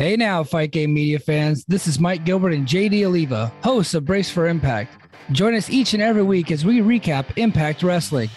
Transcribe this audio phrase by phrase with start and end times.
[0.00, 1.62] Hey now, Fight Game Media fans.
[1.68, 4.96] This is Mike Gilbert and JD Oliva, hosts of Brace for Impact.
[5.30, 8.30] Join us each and every week as we recap Impact Wrestling.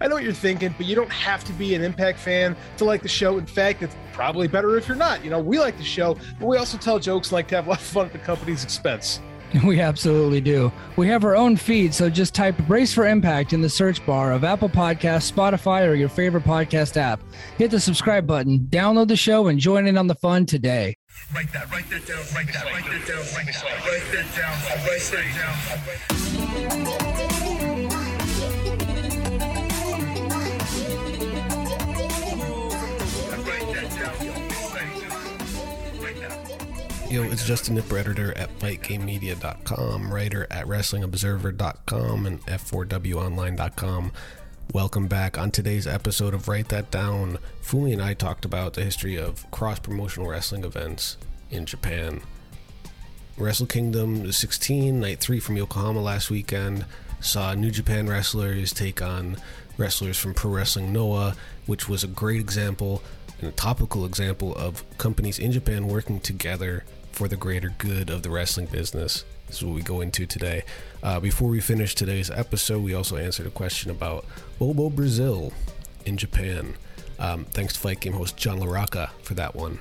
[0.00, 2.86] I know what you're thinking, but you don't have to be an Impact fan to
[2.86, 3.36] like the show.
[3.36, 5.22] In fact, it's probably better if you're not.
[5.22, 7.66] You know, we like the show, but we also tell jokes and like to have
[7.66, 9.20] a lot of fun at the company's expense.
[9.66, 10.72] We absolutely do.
[10.96, 14.32] We have our own feed, so just type Brace for Impact in the search bar
[14.32, 17.20] of Apple Podcasts, Spotify, or your favorite podcast app.
[17.58, 20.94] Hit the subscribe button, download the show, and join in on the fun today.
[21.34, 24.56] Write that, write that down, write that, write that down, write that, write that down,
[24.86, 25.54] write that down.
[33.46, 34.16] Write that down,
[36.02, 37.10] write that.
[37.10, 44.12] Yo, it's Justin Nipper, editor at FightGameMedia.com, writer at WrestlingObserver.com, and F4WOnline.com.
[44.72, 45.36] Welcome back.
[45.36, 49.50] On today's episode of Write That Down, Fumi and I talked about the history of
[49.50, 51.16] cross promotional wrestling events
[51.50, 52.20] in Japan.
[53.36, 56.86] Wrestle Kingdom 16, night three from Yokohama last weekend,
[57.18, 59.38] saw New Japan wrestlers take on
[59.76, 61.34] wrestlers from Pro Wrestling Noah,
[61.66, 63.02] which was a great example
[63.40, 68.22] and a topical example of companies in Japan working together for the greater good of
[68.22, 69.24] the wrestling business.
[69.48, 70.62] This is what we go into today.
[71.02, 74.24] Uh, before we finish today's episode, we also answered a question about
[74.60, 75.54] Bobo Brazil
[76.04, 76.74] in Japan.
[77.18, 79.80] Um, thanks to Fight Game host John LaRocca for that one.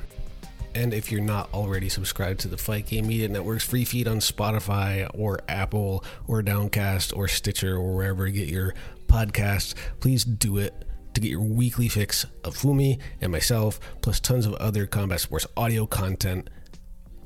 [0.74, 4.20] And if you're not already subscribed to the Fight Game Media Network's free feed on
[4.20, 8.74] Spotify or Apple or Downcast or Stitcher or wherever you get your
[9.08, 14.46] podcasts, please do it to get your weekly fix of Fumi and myself, plus tons
[14.46, 16.50] of other combat sports audio content.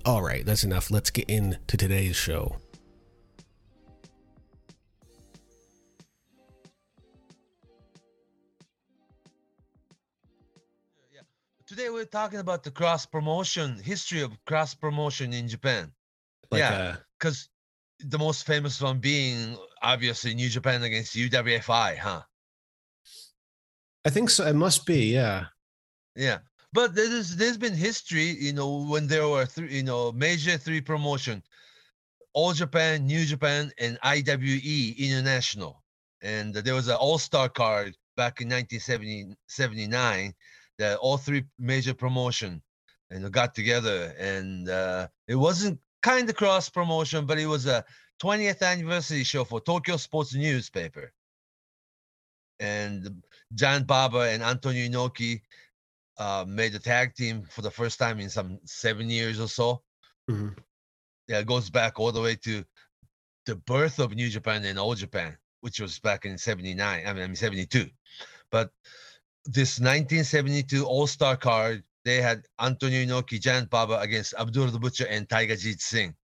[0.05, 0.89] All right, that's enough.
[0.89, 2.57] Let's get into today's show.
[11.75, 15.91] Today we're talking about the cross promotion history of cross promotion in Japan.
[16.51, 17.49] Like, yeah, uh, because
[17.97, 22.21] the most famous one being obviously New Japan against UWFI, huh?
[24.05, 24.45] I think so.
[24.45, 25.45] It must be, yeah.
[26.15, 26.39] Yeah,
[26.73, 30.79] but there's there's been history, you know, when there were three, you know, major three
[30.79, 31.41] promotion,
[32.33, 35.81] All Japan, New Japan, and IWE International,
[36.21, 40.35] and there was an All Star card back in 1970 79
[40.83, 42.61] that all three major promotion
[43.09, 47.85] and got together, and uh, it wasn't kind of cross promotion, but it was a
[48.21, 51.13] 20th anniversary show for Tokyo Sports Newspaper,
[52.59, 53.23] and
[53.53, 55.41] Giant Baba and Antonio Inoki
[56.17, 59.81] uh, made a tag team for the first time in some seven years or so.
[60.29, 60.57] Mhm.
[61.27, 62.65] Yeah, it goes back all the way to
[63.45, 67.23] the birth of New Japan and All Japan, which was back in 79, I mean,
[67.23, 67.89] I mean 72.
[68.51, 68.71] But
[69.45, 75.07] this 1972 All Star card, they had Antonio Inoki, Giant Baba against Abdul the Butcher
[75.07, 76.15] and Tiger Jeet Singh.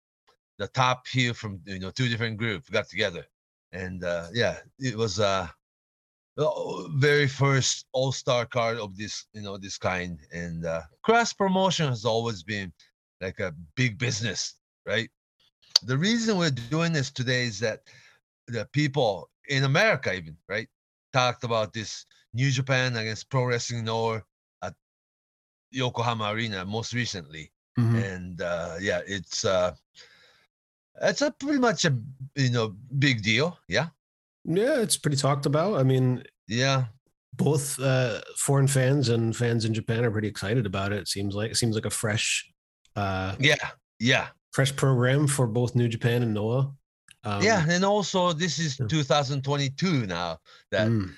[0.59, 3.25] The top heel from you know two different groups got together,
[3.73, 5.47] and uh, yeah, it was uh
[6.37, 11.33] the very first All Star card of this you know this kind, and uh, cross
[11.33, 12.73] promotion has always been
[13.21, 14.55] like a big business,
[14.87, 15.11] right?
[15.85, 17.83] The reason we're doing this today is that
[18.49, 20.69] the people in America, even right,
[21.13, 24.23] talked about this New Japan against Pro Wrestling Noah
[24.63, 24.75] at
[25.71, 28.15] Yokohama Arena most recently, Mhm.
[28.15, 29.75] and uh, yeah, it's uh,
[31.03, 31.97] it's a pretty much a
[32.35, 33.89] you know big deal, yeah,
[34.45, 35.79] Yeah, it's pretty talked about.
[35.79, 36.87] I mean, yeah,
[37.35, 40.99] both uh, foreign fans and fans in Japan are pretty excited about it.
[41.01, 42.51] It seems like it seems like a fresh,
[42.97, 46.73] uh, yeah, yeah, fresh program for both New Japan and Noah.
[47.25, 48.87] Um, yeah, and also this is yeah.
[48.89, 50.39] 2022 now
[50.71, 51.11] that mm,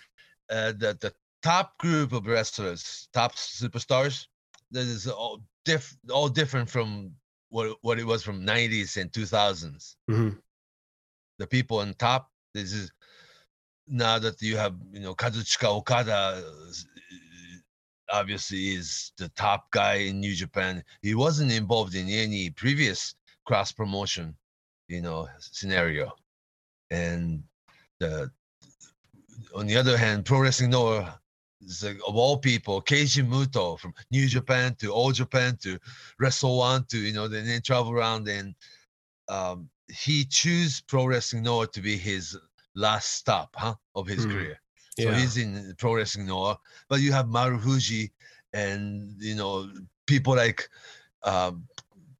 [0.51, 1.13] uh, the the
[1.43, 4.27] top group of wrestlers, top superstars,
[4.71, 7.13] that is all diff all different from
[7.51, 9.97] what what it was from 90s and 2000s.
[10.11, 10.39] mhm.
[11.39, 12.93] The people on top, this is
[13.87, 16.43] now that you have you know Kazuchika Okada.
[18.13, 20.83] Obviously, is the top guy in New Japan.
[21.01, 23.15] He wasn't involved in any previous
[23.47, 24.37] cross promotion,
[24.89, 26.13] you know, scenario.
[26.91, 27.45] And
[28.01, 28.33] the
[29.55, 31.21] on the other hand, Pro Wrestling Noah
[31.61, 35.79] is like, of all people, Keiji Muto from New Japan to All Japan to
[36.19, 38.55] Wrestle One to you know, then they travel around and
[39.29, 42.37] um, he choose Pro Wrestling Noah to be his
[42.75, 44.31] last stop, huh, of his Hmm.
[44.33, 44.61] career.
[44.99, 45.19] So Yeah.
[45.19, 46.59] he's in Pro Wrestling Noah,
[46.89, 48.11] but you have Marufuji
[48.53, 49.71] and you know
[50.07, 50.69] people like
[51.23, 51.67] um,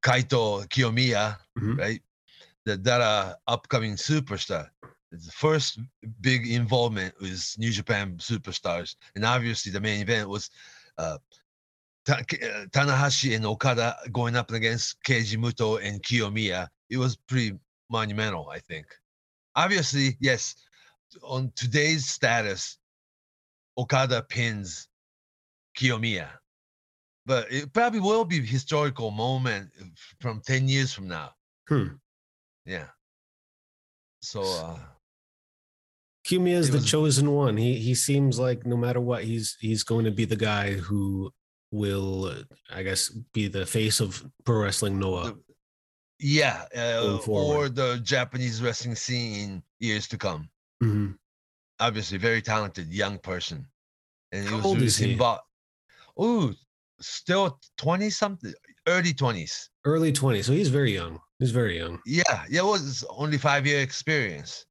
[0.01, 1.77] Kaito Kiyomiya, Mhm.
[1.77, 2.01] right?
[2.65, 4.69] That that are upcoming superstar.
[5.11, 5.79] The first
[6.21, 10.49] big involvement was New Japan superstars, and obviously the main event was
[10.97, 11.17] uh,
[12.05, 17.57] Ta- uh, Tanahashi and Okada going up against Keiji Muto and Kiyomiya, it was pretty
[17.91, 18.87] monumental, I think.
[19.55, 20.55] Obviously, yes,
[21.21, 22.79] on today's status,
[23.77, 24.87] Okada pins
[25.77, 26.29] Kiyomiya.
[27.27, 29.69] But it probably will be a historical moment
[30.19, 31.33] from 10 years from now.
[31.69, 31.87] Hmm.
[32.65, 32.87] Yeah.
[34.21, 34.79] So uh
[36.31, 37.57] Kiyomiya is It the was- chosen one.
[37.57, 41.31] He he seems like no matter what, he's he's going to be the guy who
[41.71, 45.35] will, uh, I guess, be the face of pro wrestling Noah.
[46.19, 50.49] Yeah, uh, or the Japanese wrestling scene in years to come.
[50.83, 51.17] Mhm.
[51.79, 53.67] Obviously, very talented young person,
[54.31, 55.11] and How he was old really is he?
[55.13, 55.41] involved.
[56.21, 56.53] Ooh,
[56.99, 58.53] still twenty something,
[58.87, 59.69] early twenties.
[59.83, 61.19] Early 20s, so he's very young.
[61.39, 61.99] He's very young.
[62.05, 64.63] Yeah, yeah, it was only five year experience.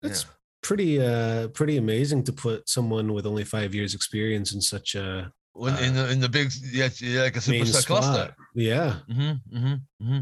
[0.00, 0.30] That's yeah.
[0.62, 5.32] Pretty uh pretty amazing to put someone with only five years experience in such a
[5.52, 8.36] When in the in the big yeah, yeah, like a superstar cluster.
[8.54, 8.96] Yeah.
[9.08, 9.74] Mm-hmm, mm-hmm,
[10.04, 10.20] mm-hmm.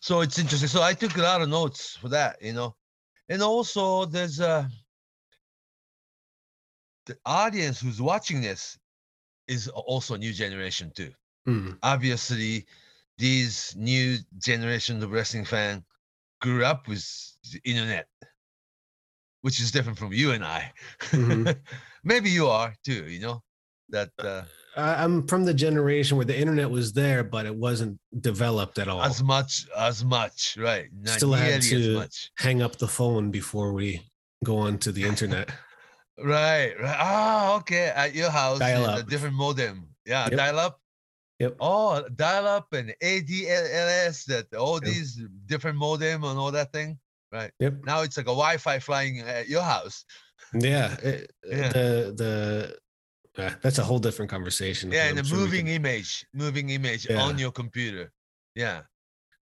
[0.00, 0.68] So it's interesting.
[0.68, 2.74] So I took a lot of notes for that, you know,
[3.28, 4.68] and also there's a
[7.06, 8.78] the audience who's watching this
[9.48, 11.10] is also a new generation too.
[11.48, 11.78] Mm.
[11.82, 12.66] Obviously,
[13.18, 15.84] these new generation of wrestling fan
[16.40, 17.04] grew up with
[17.52, 18.06] the internet,
[19.42, 20.72] which is different from you and I.
[21.10, 21.56] Mhm.
[22.04, 23.04] Maybe you are too.
[23.08, 23.42] You know
[23.90, 24.10] that.
[24.18, 24.42] Uh,
[24.76, 28.88] I- I'm from the generation where the internet was there, but it wasn't developed at
[28.88, 29.02] all.
[29.02, 33.72] as much as much right not Still had to- much Hang up the phone before
[33.74, 34.00] we
[34.44, 35.50] go on to the internet.
[36.18, 39.08] right right ah okay at your house a Dial-up.
[39.08, 40.36] different modem yeah Yep.
[40.38, 40.78] dial up
[41.38, 41.56] Yep.
[41.60, 44.84] oh dial up and ADSL that all Yep.
[44.84, 46.98] these different modem and all that thing
[47.32, 47.74] Yep.
[47.84, 50.04] now it's like a wi-fi flying at your house
[50.54, 50.94] Yeah.
[51.02, 51.72] it- Yeah.
[51.72, 54.90] The the uh, that's a whole different conversation.
[54.92, 57.22] yeah I'm and a sure moving can- image moving image Yeah.
[57.22, 58.12] on your computer
[58.54, 58.82] yeah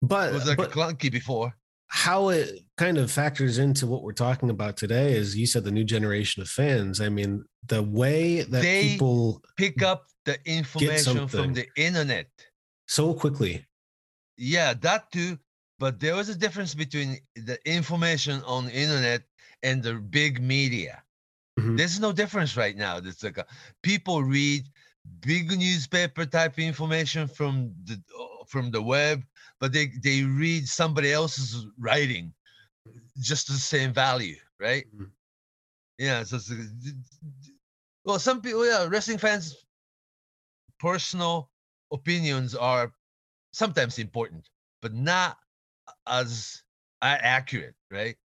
[0.03, 1.55] but it was like but clunky before
[1.89, 5.71] how it kind of factors into what we're talking about today is you said the
[5.71, 7.01] new generation of fans.
[7.01, 12.27] I mean, the way that They- people pick up the information from the internet
[12.89, 13.65] so quickly.
[14.37, 15.39] Yeah, that too.
[15.79, 19.23] But there was a difference between the information on the internet
[19.63, 21.03] and the big media.
[21.59, 21.77] Mhm.
[21.77, 22.99] There's no difference right now.
[22.99, 23.47] It's like a,
[23.83, 24.65] people read
[25.21, 28.03] big newspaper type information from the
[28.49, 29.25] from the web,
[29.61, 32.35] but they they read somebody else's writing,
[33.21, 34.87] just the same value, right?
[34.95, 35.11] Mhm.
[35.99, 36.25] Yeah.
[36.25, 37.55] So, it's, like, d- d-
[38.05, 39.55] well, some people, yeah, wrestling fans'
[40.79, 41.51] personal
[41.93, 42.93] opinions are
[43.53, 44.49] sometimes important,
[44.83, 45.39] but not
[46.07, 46.63] as
[47.03, 48.17] accurate, right?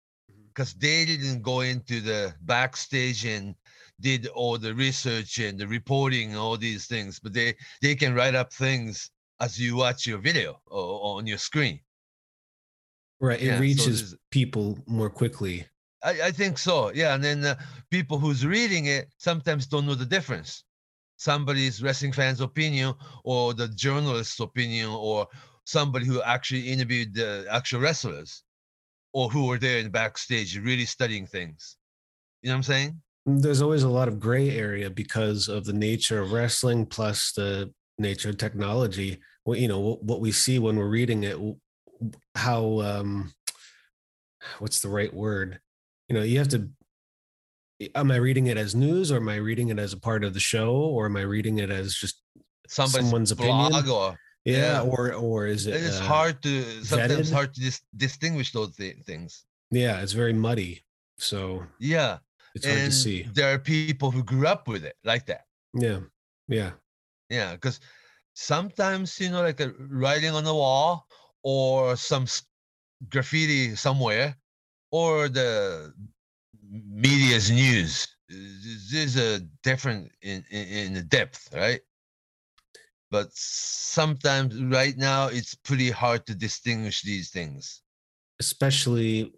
[0.49, 3.55] Because they didn't go into the backstage and
[4.01, 8.15] did all the research and the reporting and all these things, but they they can
[8.15, 9.11] write up things
[9.41, 11.81] as you watch your video or, on your screen.
[13.21, 13.41] Right.
[13.41, 15.67] It Yeah, reaches this- people more quickly.
[16.03, 16.91] I, I think so.
[16.95, 17.57] Yeah, and then uh,
[17.91, 20.65] people who's reading it sometimes don't know the difference.
[21.19, 25.27] Somebody's wrestling fan's opinion, or the journalist's opinion, or
[25.65, 28.43] somebody who actually interviewed the actual wrestlers,
[29.13, 31.77] or who were there in the backstage really studying things.
[32.43, 33.03] You know what I'm saying?
[33.27, 37.73] There's always a lot of gray area because of the nature of wrestling plus the
[37.99, 39.19] nature of technology.
[39.45, 41.37] Well, you know, what, we see when we're reading it,
[42.35, 43.33] how, um,
[44.59, 45.61] what's the right word?
[46.09, 46.69] You know, you have to,
[47.95, 50.35] am I reading it as news or am I reading it as a part of
[50.35, 52.23] the show or am I reading it as just,
[52.69, 53.73] Somebody's Someone's opinion?
[53.91, 54.17] or
[54.53, 57.33] yeah, or, or is it, it's uh, hard to sometimes vetted?
[57.33, 59.45] hard to dis- distinguish those thi- things.
[59.71, 60.83] yeah, it's very muddy.
[61.19, 62.19] So Yeah,
[62.55, 63.29] it's hard and to see.
[63.35, 65.45] there are people who grew up with it like that.
[65.75, 66.01] Yeah.
[66.49, 66.73] Yeah.
[67.29, 67.79] Yeah, because
[68.35, 71.07] sometimes you know, like a writing on the wall
[71.43, 72.27] or some
[73.09, 74.37] graffiti somewhere,
[74.91, 75.93] or the
[76.71, 78.09] media's news.
[78.91, 81.81] There's a different in, in in the depth, right?
[83.11, 87.83] But sometimes, right now, it's pretty hard to distinguish these things.
[88.41, 89.31] especially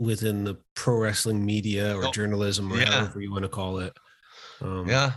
[0.00, 2.90] within the pro wrestling media or Oh, journalism or yeah.
[2.90, 3.96] however you want to call it.
[4.60, 5.12] Um, Yeah.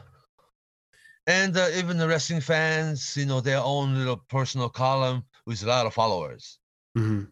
[1.25, 5.65] And uh, even the wrestling fans, you know, their own little personal column with a
[5.65, 6.59] lot of followers
[6.95, 7.31] mhm.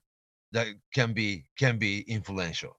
[0.51, 2.73] that can be can be influential.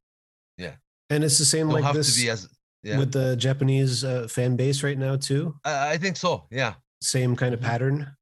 [0.56, 0.74] Yeah
[1.10, 2.48] and it's the same Don't like this as
[2.82, 2.98] yeah.
[2.98, 5.54] with the Japanese uh, fan base right now too.
[5.64, 6.46] I think so.
[6.50, 6.74] Yeah.
[7.02, 7.64] Same kind of Mhm.
[7.64, 8.16] pattern.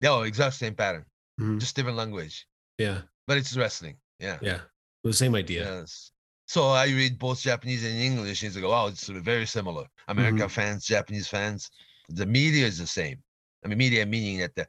[0.00, 0.10] Yeah.
[0.10, 1.06] oh, exact same pattern,
[1.40, 1.60] Mhm.
[1.60, 2.46] just different language,
[2.78, 3.96] Yeah, but it's wrestling.
[4.18, 4.38] Yeah.
[4.42, 4.62] yeah,
[5.04, 5.64] the same idea.
[5.64, 6.10] Yes.
[6.46, 9.86] So I read both Japanese and English, and it's like, wow, it's very similar.
[10.08, 10.48] American Mm-hmm.
[10.48, 11.70] fans, Japanese fans,
[12.08, 13.22] The media is the same.
[13.64, 14.66] I mean, media meaning that the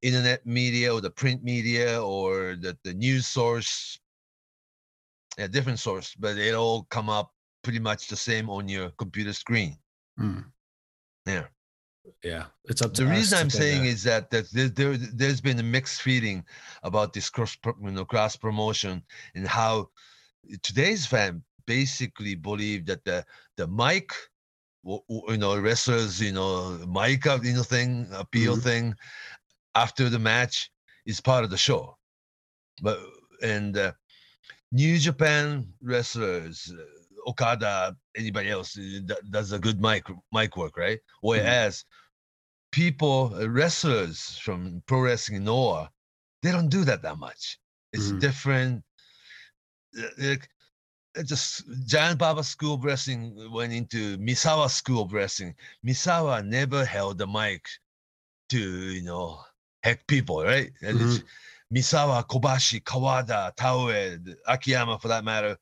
[0.00, 4.00] internet media or the print media or the, the news source,
[5.38, 7.32] a different source, but it all come up
[7.62, 9.76] pretty much the same on your computer screen.
[10.18, 10.50] Mm.
[11.26, 11.46] Yeah.
[12.22, 15.40] Yeah, it's up to The reason I'm saying kinda- is that, that there, there, there's
[15.40, 16.44] been a mixed feeling
[16.82, 19.02] about this cross, you know, cross promotion
[19.34, 19.90] and how
[20.62, 23.24] today's fan basically believe that the
[23.56, 24.10] the mic,
[24.84, 28.62] you know, wrestlers, you know, mic up, you know, thing, appeal Mhm.
[28.62, 28.94] thing
[29.74, 30.70] after the match
[31.06, 31.96] is part of the show.
[32.82, 33.00] But
[33.42, 33.92] and uh,
[34.72, 36.84] New Japan wrestlers, uh,
[37.26, 41.00] Okada, anybody else uh, does a good mic mic work, right?
[41.20, 41.84] Whereas
[42.72, 45.90] people, uh, wrestlers from pro wrestling Noah,
[46.42, 47.58] they don't do that that much.
[47.92, 48.20] It's Mhm.
[48.20, 48.84] different.
[50.18, 50.48] Like,
[51.14, 55.54] it's just Giant Baba School of Wrestling went into Misawa School of Wrestling.
[55.86, 57.68] Misawa never held the mic
[58.50, 59.40] to you know
[59.82, 60.72] heck people, right?
[60.80, 61.22] It's
[61.72, 65.56] Misawa, Kobashi, Kawada, Taue, Akiyama, for that matter.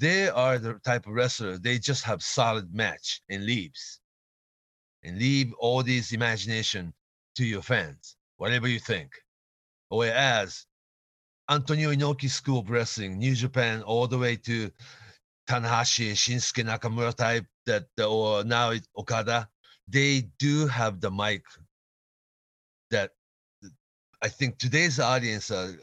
[0.00, 1.58] They are the type of wrestler.
[1.58, 4.00] They just have solid match and leaves,
[5.02, 6.94] and leave all this imagination
[7.36, 9.12] to your fans, whatever you think.
[9.90, 10.64] Whereas
[11.50, 14.70] Antonio Inoki School of Wrestling, New Japan, all the way to
[15.46, 19.50] Tanahashi, Shinsuke Nakamura type, that or now it's Okada,
[19.86, 21.42] they do have the mic
[22.90, 23.10] that
[24.22, 25.74] I think today's audience are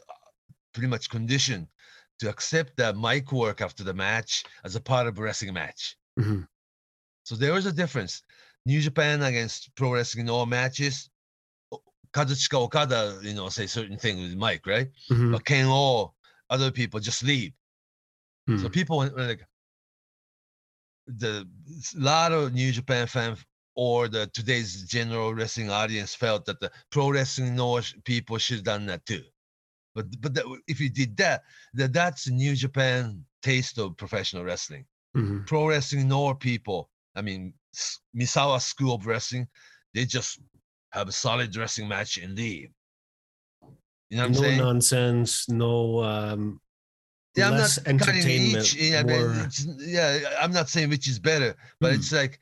[0.74, 1.68] pretty much conditioned
[2.18, 5.96] to accept that mic work after the match as a part of a wrestling match.
[6.18, 6.46] Mhm.
[7.24, 8.22] So there is a difference.
[8.66, 11.10] New Japan against pro wrestling in all matches.
[12.12, 14.90] Kazuchika Okada, you know, say certain things with mic, right?
[15.10, 15.32] Mhm.
[15.32, 16.12] But Kenoh,
[16.50, 17.52] other people just leave.
[18.48, 18.72] So Mhm.
[18.72, 19.46] people were like
[21.06, 21.48] the
[21.94, 23.44] lot of New Japan fans
[23.74, 28.64] or the today's general wrestling audience felt that the pro wrestling Noah people should have
[28.64, 29.24] done that too.
[29.98, 31.42] But but that, if you did that,
[31.74, 34.84] that that's New Japan taste of professional wrestling.
[35.16, 35.44] Mhm.
[35.44, 37.52] Pro wrestling Noah people, I mean
[38.14, 39.48] Misawa School of Wrestling,
[39.94, 40.38] they just
[40.92, 42.70] have a solid wrestling match and leave.
[44.10, 44.58] You know what I'm no saying?
[44.58, 46.60] nonsense, no um,
[47.34, 48.64] Yeah, I'm not entertainment.
[48.64, 48.74] each.
[48.76, 49.50] Yeah, I mean,
[49.80, 51.98] yeah, I'm not saying which is better, but Hmm.
[51.98, 52.38] it's like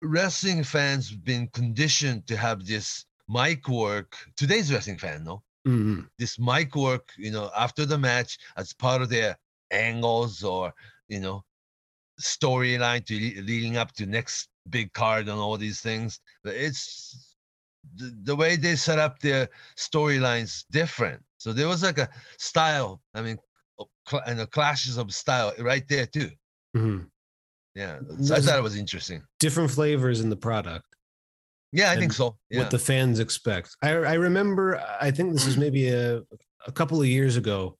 [0.00, 4.16] wrestling fans been conditioned to have this mic work.
[4.36, 6.08] Today's wrestling fan, no, Mhm.
[6.18, 9.38] this mic work, you know, after the match as part of their
[9.70, 10.72] angles or
[11.08, 11.44] you know
[12.20, 16.20] storyline to leading up to next big card and all these things.
[16.44, 17.36] But it's
[17.96, 21.22] the, the way they set up their storylines different.
[21.38, 23.02] So there was like a style.
[23.14, 23.38] I mean,
[24.08, 26.30] cl- and the clashes of style right there too.
[26.76, 27.10] Mhm.
[27.74, 29.26] Yeah, so I thought it was interesting.
[29.40, 30.91] different flavors in the product.
[31.72, 32.36] Yeah, I think so.
[32.50, 32.60] Yeah.
[32.60, 33.76] what the fans expect.
[33.82, 36.22] I, I remember, I think this is maybe a,
[36.66, 37.78] a couple of years ago,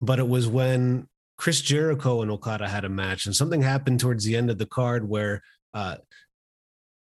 [0.00, 4.24] but it was when Chris Jericho and Okada had a match, and something happened towards
[4.24, 5.42] the end of the card where
[5.74, 5.96] uh,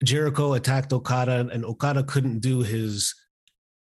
[0.02, 3.14] Jericho attacked Okada, and Okada couldn't do his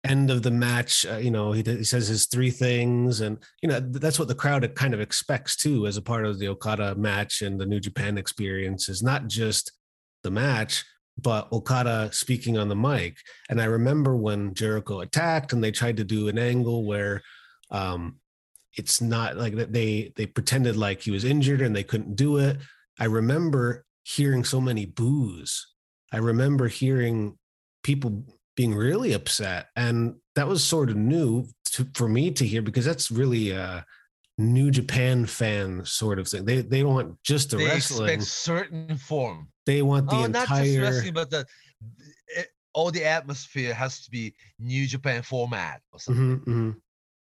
[0.04, 1.06] end of the match.
[1.06, 4.36] Uh, you know, he, he says his three things, and you know that's what the
[4.36, 7.80] crowd kind of expects too, as a part of the Okada match and the New
[7.80, 8.90] Japan experience.
[8.90, 9.72] Is not just
[10.24, 10.84] the match,
[11.22, 13.18] but Okada speaking on the mic.
[13.50, 17.22] And I remember when Jericho attacked and they tried to do an angle where
[17.70, 18.18] um,
[18.78, 22.38] it's not like that they they pretended like he was injured and they couldn't do
[22.38, 22.58] it.
[23.00, 25.68] I remember hearing so many boos.
[26.12, 27.38] I remember hearing
[27.84, 28.24] people
[28.56, 32.86] being really upset, and that was sort of new to, for me to hear because
[32.86, 33.86] that's really a
[34.38, 36.46] New Japan fan sort of thing.
[36.46, 38.10] They they want just the they wrestling.
[38.10, 39.51] expect certain form.
[39.66, 41.46] They want the oh, not just wrestling, but the
[42.36, 46.40] it, all the atmosphere has to be New Japan format or something.
[46.40, 46.76] Mhm, mhm.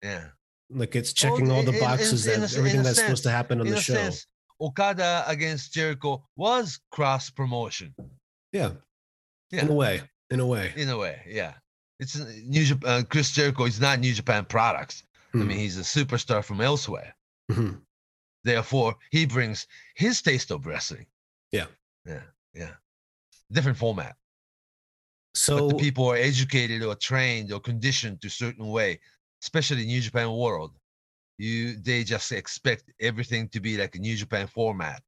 [0.03, 0.25] Yeah.
[0.71, 3.31] Like it's checking all the in- boxes in that in everything that's sense- supposed to
[3.31, 3.95] happen on the show.
[3.95, 4.27] sense,
[4.61, 7.95] Okada against Jericho was cross promotion
[8.53, 8.73] yeah,
[9.51, 9.63] Yeah.
[9.63, 10.73] in a way, in a way.
[10.77, 11.23] in a way.
[11.27, 11.55] Yeah,
[11.99, 12.91] it's New Japan.
[12.91, 15.03] Uh, Chris Jericho is not New Japan products.
[15.35, 17.15] I Mhm, mean, he's a superstar from elsewhere.
[17.51, 17.81] mhm.
[18.45, 19.67] Therefore, he brings
[19.97, 21.07] his taste of wrestling.
[21.53, 21.67] Yeah.
[22.09, 22.23] Yeah,
[22.55, 22.71] yeah.
[23.53, 24.17] Different format.
[25.35, 28.99] So the people are educated or trained or conditioned to certain way,
[29.43, 30.73] especially New Japan world.
[31.37, 35.01] You they just expect everything to be like a New Japan format.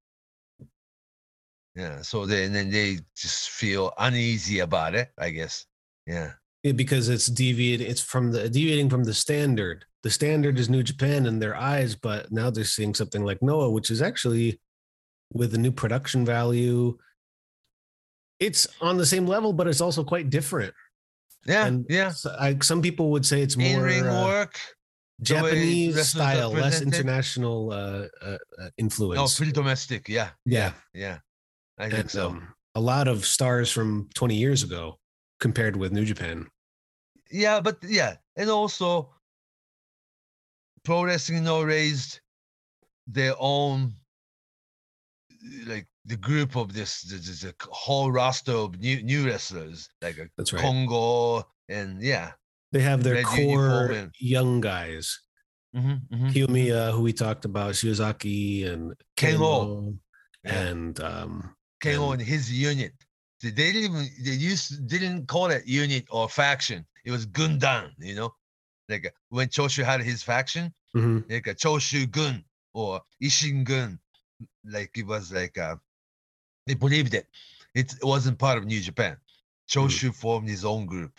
[1.75, 5.67] Yeah, so then then they just feel uneasy about it, I guess.
[6.07, 6.33] Yeah.
[6.63, 9.85] yeah, because it's deviating, it's from the deviating from the standard.
[10.03, 13.71] The standard is New Japan in their eyes, but now they're seeing something like Noah,
[13.71, 14.61] which is actually
[15.33, 16.97] with the new production value.
[18.39, 20.75] it's on the same level, but it's also quite different.
[21.47, 22.13] Yeah, and yeah.
[22.39, 24.59] I, some people would say it's more uh, work.
[25.23, 30.09] Japanese style, less international uh, uh, uh, No, pretty domestic.
[30.09, 31.19] Yeah, yeah, yeah.
[31.79, 32.29] I think and so.
[32.29, 34.99] um, a lot of stars from 20 years ago
[35.39, 36.47] compared with New Japan.
[37.31, 39.11] yeah, but yeah, and also
[40.85, 42.21] pro wrestling now raised
[43.07, 43.95] their own
[45.71, 50.19] like the group of this, this, this a whole roster of new new wrestlers like
[50.19, 50.63] a That's right.
[50.63, 52.33] Kongo and yeah.
[52.73, 55.19] They have their Red core and- young guys.
[55.77, 59.97] Mm-hmm, Kiyomiya, who we talked about, Shiozaki and Kenoh.
[60.45, 60.63] Yeah.
[60.71, 62.93] and um, Kenoh and- his unit.
[63.43, 66.85] They didn't even they used didn't call it unit or faction.
[67.07, 68.31] It was Gundan, you know,
[68.89, 73.99] like uh, when Choshu had his faction, mhm, like a Choshu Gun or Ishin Gun,
[74.65, 75.77] like it was like uh,
[76.67, 77.27] they believed it.
[77.75, 79.17] It wasn't part of New Japan.
[79.69, 81.13] Choshu formed his own group.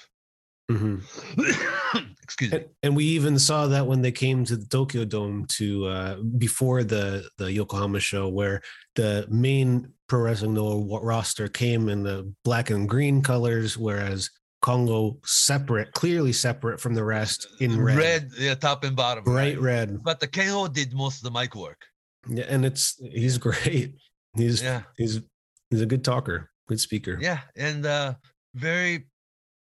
[0.69, 1.01] mhm.
[2.23, 2.57] Excuse me.
[2.57, 6.15] And, and we even saw that when they came to the Tokyo Dome to uh,
[6.37, 8.61] before the the Yokohama show, where
[8.95, 14.29] the main pro wrestling Noah roster came in the black and green colors, whereas
[14.61, 19.23] Kongo separate, clearly separate from the rest in red, Red, yeah, top and bottom.
[19.23, 19.61] bright right.
[19.61, 20.03] red.
[20.03, 21.83] But the Kenoh did most of the mic work.
[22.27, 23.95] Yeah, and it's he's great.
[24.35, 24.83] He's Yeah.
[24.97, 25.21] he's
[25.69, 27.17] he's a good talker, good speaker.
[27.19, 28.15] Yeah, and uh,
[28.55, 29.07] very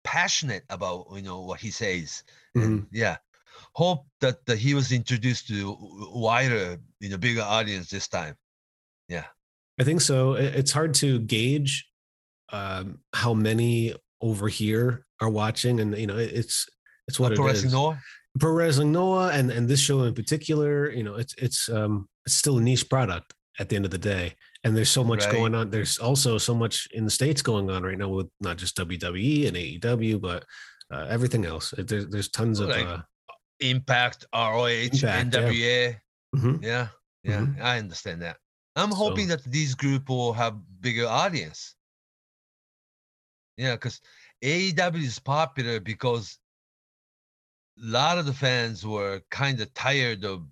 [0.04, 2.22] passionate about you know what he says.
[2.56, 2.64] Mhm.
[2.64, 3.16] And, yeah,
[3.74, 5.76] hope that, that he was introduced to
[6.12, 8.34] wider, you know, bigger audience this time.
[9.08, 9.24] Yeah,
[9.78, 10.34] I think so.
[10.34, 11.86] It's hard to gauge
[12.52, 16.66] um, how many over here are watching, and you know, it's
[17.06, 17.74] it's what it is.
[18.38, 22.34] Pro Wrestling Noah, and and this show in particular, you know, it's it's um it's
[22.34, 25.32] still a niche product at the end of the day, and there's so much Right.
[25.32, 25.70] going on.
[25.70, 29.48] There's also so much in the states going on right now with not just WWE
[29.48, 30.44] and AEW, but
[30.92, 31.74] uh, everything else.
[31.76, 33.02] There's there's tons of uh,
[33.60, 35.22] Impact, ROH, Impact, yeah.
[35.40, 35.96] NWA.
[36.36, 36.62] mhm.
[36.62, 36.88] Yeah,
[37.24, 37.60] yeah, Mhm.
[37.60, 38.36] I understand that.
[38.76, 41.74] I'm hoping So- that these group will have bigger audience.
[43.56, 44.00] Yeah, because
[44.44, 46.38] AEW is popular because
[47.80, 50.46] lot of the fans were kind of tired of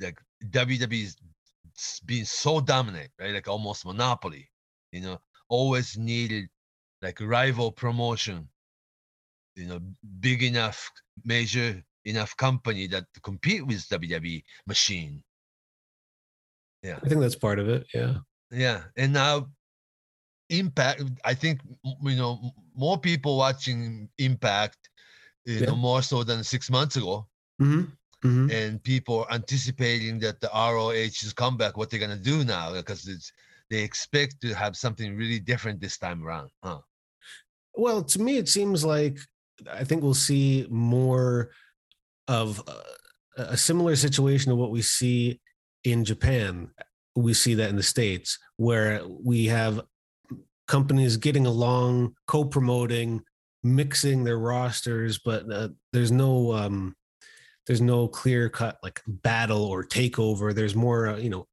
[0.00, 0.18] like
[0.50, 1.16] WWE's
[2.04, 3.34] being so dominant, right?
[3.34, 4.48] Like almost monopoly.
[4.92, 6.48] You know, always needed
[7.02, 8.48] like rival promotion.
[9.56, 9.80] You know,
[10.20, 10.90] big enough,
[11.24, 15.22] major enough company that to compete with WWE machine.
[16.82, 16.98] Yeah.
[17.02, 17.86] I think that's part of it.
[17.92, 18.18] Yeah.
[18.50, 19.48] Yeah, and now
[20.50, 21.02] Impact.
[21.24, 21.60] I think
[22.02, 22.40] you know
[22.74, 24.87] more people watching Impact,
[25.48, 25.66] you Yeah.
[25.66, 27.26] know, more so than six months ago,
[27.60, 27.90] Mhm.
[28.22, 28.52] Mhm.
[28.52, 31.76] and people are anticipating that the ROH's comeback.
[31.76, 33.32] What they're gonna do now because it's
[33.70, 36.50] they expect to have something really different this time around.
[36.62, 36.80] Huh?
[37.74, 39.18] Well, to me, it seems like
[39.70, 41.50] I think we'll see more
[42.28, 42.82] of uh,
[43.36, 45.40] a similar situation to what we see
[45.84, 46.70] in Japan.
[47.16, 49.80] We see that in the States, where we have
[50.66, 53.22] companies getting along, co promoting,
[53.74, 56.52] mixing their rosters, but uh, there's no.
[56.52, 56.94] Um,
[57.66, 60.54] there's no clear cut like battle or takeover.
[60.54, 61.46] There's more, uh, you know,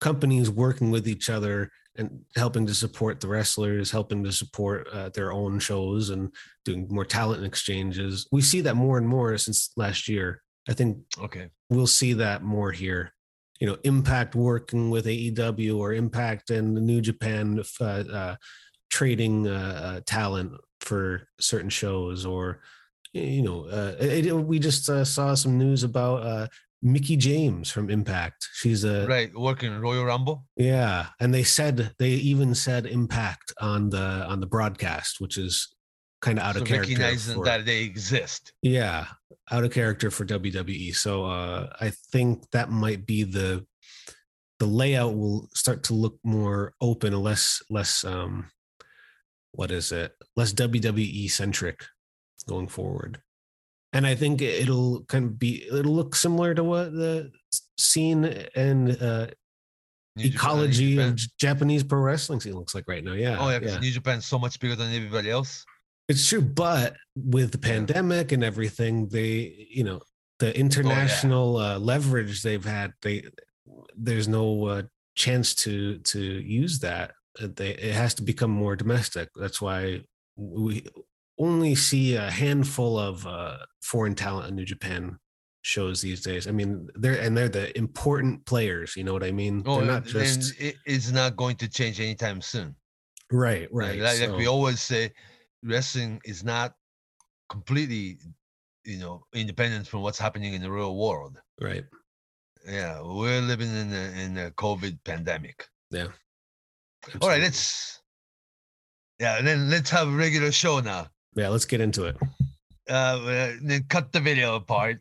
[0.00, 5.10] companies working with each other and helping to support the wrestlers, helping to support uh,
[5.10, 6.32] their own shows and
[6.64, 8.26] doing more talent exchanges.
[8.32, 10.40] We see that more and more since last year.
[10.70, 11.50] I think Okay.
[11.68, 13.12] we'll see that more here.
[13.60, 18.36] You know, Impact working with AEW or Impact and New Japan uh, uh,
[18.90, 22.60] trading uh, uh, talent for certain shows, or
[23.12, 26.46] you know, uh, it, it- we just uh, saw some news about uh,
[26.82, 28.48] Mickie James from Impact.
[28.54, 29.30] She's a Right.
[29.34, 30.44] Working Royal Rumble.
[30.56, 33.98] yeah, and they said they even said Impact on the
[34.28, 35.68] on the broadcast, which is
[36.20, 36.90] kind of out so of character.
[36.92, 38.52] recognizing for- that they exist.
[38.62, 39.06] yeah,
[39.50, 40.94] out of character for WWE.
[40.94, 43.64] So uh, I think that might be the
[44.58, 48.50] the layout will start to look more open and less less um
[49.52, 51.84] what is it less WWE centric
[52.46, 53.20] going forward.
[53.92, 57.30] And I think it'll kind of be it'll look similar to what the
[57.78, 59.28] scene and uh,
[60.16, 61.08] New ecology Japan.
[61.12, 63.14] of Japanese pro wrestling scene looks like right now.
[63.14, 65.64] Yeah, Oh yeah, because New Japan's so much bigger than everybody else.
[66.08, 67.74] It's true, but with the Yeah.
[67.74, 70.00] pandemic and everything, they, you know,
[70.40, 73.24] Oh, the international uh, leverage they've had, they,
[73.96, 74.82] there's no uh,
[75.16, 77.10] chance to to use that.
[77.40, 79.30] They, it has to become more domestic.
[79.36, 80.02] That's why
[80.36, 80.86] we
[81.38, 85.18] only see a handful of uh, foreign talent in New Japan
[85.62, 86.46] shows these days.
[86.46, 88.96] I mean, they're and they're the important players.
[88.96, 89.62] You know what I mean?
[89.66, 92.74] Oh, they're not just it is not going to change anytime soon.
[93.30, 93.98] Right, right.
[93.98, 95.12] Like, like we always say,
[95.62, 96.72] wrestling is not
[97.50, 98.18] completely,
[98.84, 101.38] you know, independent from what's happening in the real world.
[101.60, 101.84] right.
[102.66, 105.66] Yeah, we're living in a in a COVID pandemic.
[107.20, 108.00] All right, let's
[109.20, 111.08] yeah, then let's have a regular show now.
[111.34, 112.16] yeah, let's get into it.
[112.88, 115.00] Uh, uh, then cut the video apart.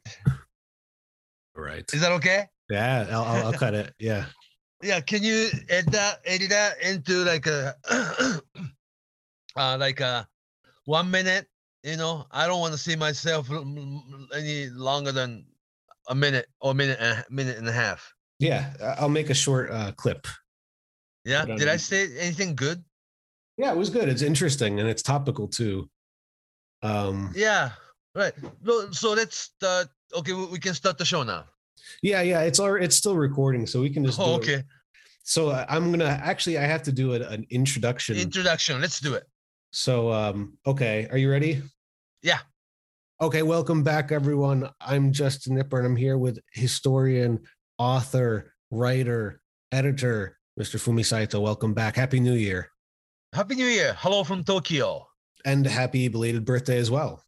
[1.55, 1.86] Right.
[1.93, 2.45] Is that okay?
[2.69, 3.93] Yeah, I'll, I'll, I'll cut it.
[3.99, 4.25] Yeah.
[4.83, 7.73] Yeah, can you edit that edit that into like a
[9.55, 10.27] uh like a
[10.86, 11.47] one minute?
[11.83, 15.45] You know, I don't want to see myself l- m- m- any longer than
[16.10, 18.13] a minute or a minute and a minute and a half.
[18.39, 18.73] Yeah.
[18.99, 20.27] I'll make a short uh, clip.
[21.27, 21.45] Yeah.
[21.45, 22.83] Did I um, say anything good?
[23.57, 24.07] Yeah, it was good.
[24.07, 25.89] It's interesting and it's topical too.
[26.81, 27.71] Um, Yeah.
[28.15, 28.33] Right.
[28.65, 29.89] Well, so let's start.
[30.15, 31.43] Okay, we, can start the show now.
[32.01, 32.41] yeah, yeah.
[32.41, 34.17] It's already it's still recording, so we can just.
[34.17, 34.37] do Oh, it.
[34.37, 34.63] okay.
[35.23, 38.15] So uh, I'm gonna actually I have to do an, an introduction.
[38.17, 38.79] Introduction.
[38.81, 39.25] Let's do it.
[39.71, 41.61] so um, okay, are you ready?
[42.23, 42.39] Yeah.
[43.19, 44.69] Okay, welcome back, everyone.
[44.79, 47.41] I'm Justin Nipper, and I'm here with historian,
[47.77, 50.77] author, writer, editor, Mr.
[50.79, 51.39] Fumi Saito.
[51.39, 51.95] Welcome back.
[51.95, 52.71] Happy New Year.
[53.33, 53.93] Happy New Year.
[53.99, 55.05] Hello from Tokyo.
[55.45, 57.23] And happy belated birthday as well.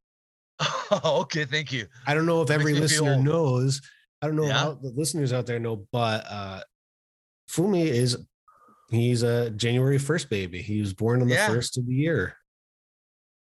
[1.06, 1.86] okay, thank you.
[2.08, 3.82] I don't know if every Makes me feel listener knows.
[4.22, 4.54] I don't know Yeah?
[4.58, 6.62] how the listeners out there know, but uh
[7.50, 8.18] Fumi is
[8.90, 10.62] he's a January 1st baby.
[10.62, 11.48] He was born on the Yeah.
[11.48, 12.36] first of the year.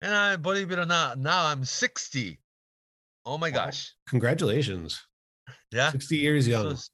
[0.02, 2.38] And I believe it or not, now I'm 60.
[3.26, 3.94] Oh my gosh.
[4.08, 5.00] Congratulations.
[5.72, 5.90] Yeah.
[5.90, 6.72] 60 years young.
[6.72, 6.90] s-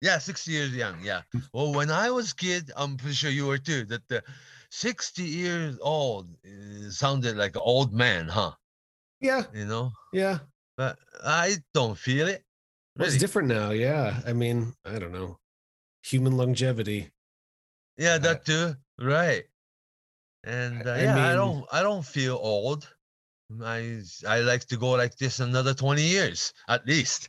[0.00, 1.00] yeah, 60 years young.
[1.02, 1.22] Yeah.
[1.52, 4.22] Well, when I was kid, I'm pretty sure you were too, that the
[4.70, 8.52] 60 years old uh, sounded like an old man, huh?
[9.20, 10.40] Yeah, You know, yeah.
[10.76, 12.44] but I don't feel it.
[12.98, 13.70] Well, It's different now.
[13.70, 14.20] Yeah.
[14.26, 15.38] I mean, I don't know.
[16.04, 17.10] Human longevity.
[17.96, 18.76] Yeah, that too.
[19.00, 19.44] Right.
[20.44, 22.86] And uh, I yeah, I don't, I don't feel old.
[23.62, 27.28] I, I like to go like this another 20 years at least.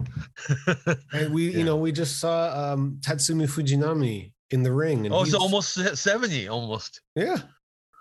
[1.13, 1.57] And we, Yeah.
[1.59, 5.05] you know, we just saw um Tatsumi Fujinami in the ring.
[5.05, 7.01] And oh, it's he's- almost 70, almost.
[7.15, 7.37] yeah.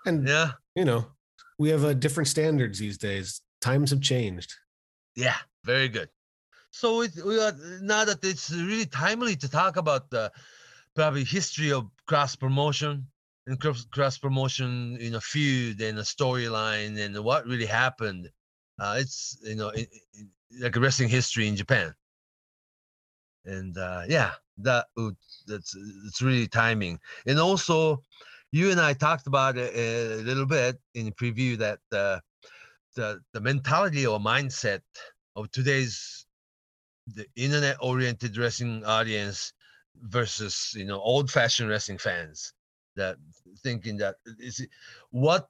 [0.05, 0.51] And Yeah.
[0.75, 1.05] you know,
[1.59, 3.41] we have uh, different standards these days.
[3.61, 4.53] Times have changed.
[5.15, 6.09] Yeah, very good.
[6.71, 10.31] So it, we are now that it's really timely to talk about the
[10.95, 13.07] probably history of cross promotion
[13.47, 18.29] and cross, promotion, you know, feud and a storyline and what really happened.
[18.79, 19.87] Uh, it's you know i-
[20.19, 21.95] i- like wrestling history in Japan.
[23.45, 24.87] And uh, yeah, that
[25.47, 25.75] that's
[26.07, 26.99] it's really timing.
[27.25, 28.03] And also,
[28.51, 32.19] you and I talked about it a little bit in preview that uh,
[32.95, 34.81] the the mentality or mindset
[35.35, 36.27] of today's
[37.07, 39.53] the internet oriented wrestling audience
[40.01, 42.53] versus you know old fashioned wrestling fans
[42.97, 43.17] that
[43.59, 44.67] thinking that is
[45.11, 45.49] what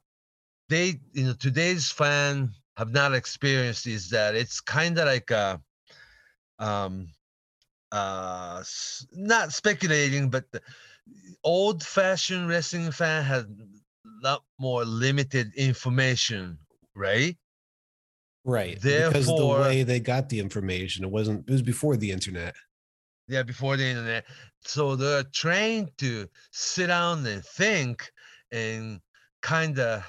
[0.68, 5.60] they you know today's fan have not experienced is that it's kind of like a
[6.58, 7.08] um
[7.92, 8.62] uh
[9.12, 10.62] not speculating but the
[11.44, 13.68] old fashioned wrestling fan had a
[14.22, 16.58] lot more limited information
[16.94, 17.36] right
[18.44, 18.80] Right.
[18.80, 22.54] because the way they got the information, it wasn't it was before the internet.
[23.28, 24.24] Yeah before the internet.
[24.62, 28.10] So they're trained to sit down and think
[28.50, 29.00] and
[29.42, 30.04] kind of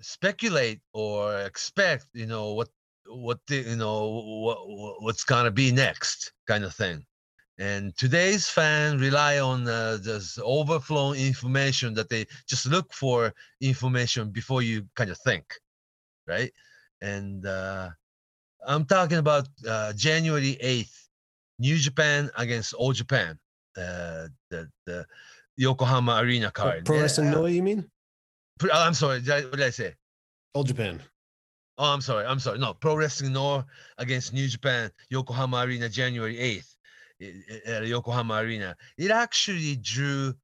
[0.00, 2.68] speculate or expect you know what
[3.08, 4.08] what the, you know
[4.44, 4.58] what
[5.02, 7.04] what's gonna be next kind of thing.
[7.58, 14.30] And today's fan rely on uh, this overflow information that they just look for information
[14.30, 15.44] before you kind of think
[16.28, 16.52] right?
[17.02, 17.90] And uh
[18.66, 21.05] i'm talking about uh january 8th
[21.58, 23.38] New Japan against All Japan,
[23.76, 25.06] uh, the the
[25.56, 26.84] Yokohama Arena Pro- card.
[26.84, 27.88] Pro Wrestling uh, Noah, you mean?
[28.62, 29.20] Oh, I'm sorry.
[29.20, 29.94] Did I, what did I say?
[30.54, 31.02] All Japan.
[31.78, 32.24] Oh, I'm sorry.
[32.24, 32.58] I'm sorry.
[32.58, 33.66] No, Pro Wrestling Noah
[33.98, 36.74] against New Japan, Yokohama Arena, January 8th
[37.22, 38.74] i- i- at Yokohama Arena.
[38.96, 40.34] It actually drew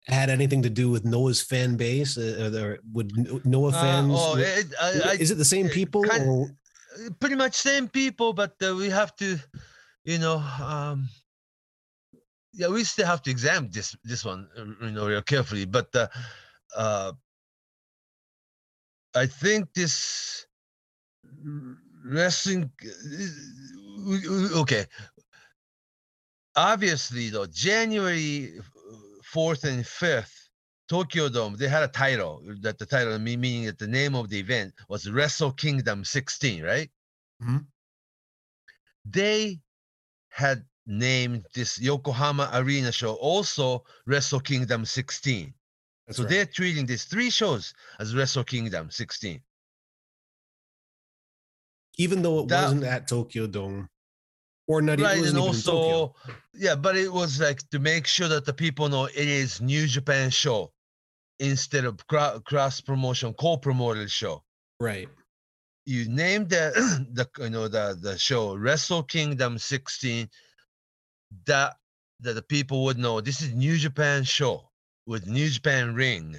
[0.07, 2.17] had anything to do with Noah's fan base?
[2.19, 4.13] Or would Noah Uh, fans?
[4.15, 6.03] oh, it, I, is it the same people?
[6.05, 9.39] kind- or, uh, pretty much same people, but uh, we have to,
[10.05, 11.09] you know, um,
[12.53, 15.65] yeah, we still have to examine this this one, uh, you know, real carefully.
[15.65, 16.09] But uh,
[16.77, 17.13] uh,
[19.15, 20.47] I think this
[22.05, 24.87] wrestling, uh, okay.
[26.57, 28.61] Obviously, though, January
[29.25, 30.51] fourth and fifth,
[30.89, 34.39] Tokyo Dome, they had a title that the title meaning that the name of the
[34.39, 36.91] event was Wrestle Kingdom 16, right?
[37.43, 37.67] Mhm.
[39.05, 39.61] They
[40.29, 45.55] had named this Yokohama Arena show also Wrestle Kingdom 16.
[46.07, 46.31] That's so right.
[46.31, 49.41] they're treating these three shows as Wrestle Kingdom 16.
[51.99, 53.89] even though it that- wasn't at Tokyo Dome,
[54.67, 55.81] or not even, it right, wasn't and even Tokyo.
[55.81, 56.15] also,
[56.55, 59.87] yeah, but it was like to make sure that the people know it is New
[59.87, 60.73] Japan show
[61.39, 64.43] instead of cross promotion, co-promoted show.
[64.81, 65.09] Right.
[65.85, 66.73] you named the
[67.13, 70.29] the you know the the show Wrestle Kingdom 16
[71.47, 71.77] that
[72.21, 74.71] that the people would know this is New Japan show
[75.07, 76.37] with New Japan ring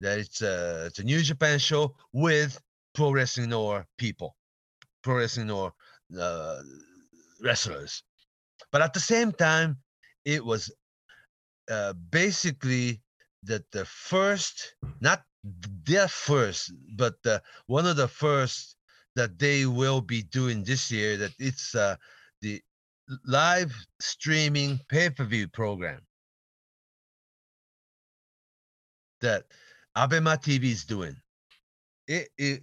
[0.00, 2.60] that it's a it's a New Japan show with
[2.94, 4.36] pro wrestling or people
[5.02, 5.72] pro wrestling or
[6.18, 6.60] uh,
[7.42, 8.02] wrestlers.
[8.70, 9.78] But at the same time
[10.24, 10.72] it was
[11.70, 13.00] uh, basically
[13.44, 15.22] that the first not
[15.84, 18.76] their first but the one of the first
[19.16, 21.96] that they will be doing this year that it's uh,
[22.42, 22.60] the
[23.24, 26.00] live streaming pay-per-view program
[29.20, 29.44] that
[29.96, 31.16] Abema TV is doing.
[32.06, 32.62] It, it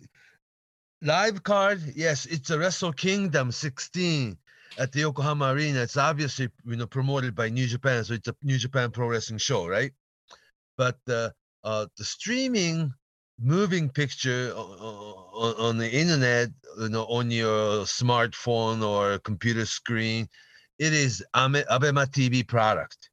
[1.02, 4.38] live card, yes, it's a Wrestle Kingdom 16
[4.78, 5.82] at the Yokohama Arena.
[5.82, 9.40] It's obviously you know promoted by New Japan, so it's a New Japan Pro Wrestling
[9.40, 9.92] show, right?
[10.78, 11.30] But uh,
[11.64, 12.94] uh, the streaming
[13.40, 20.28] moving picture on, on the internet, you know, on your smartphone or computer screen,
[20.80, 23.10] it is Abema TV product.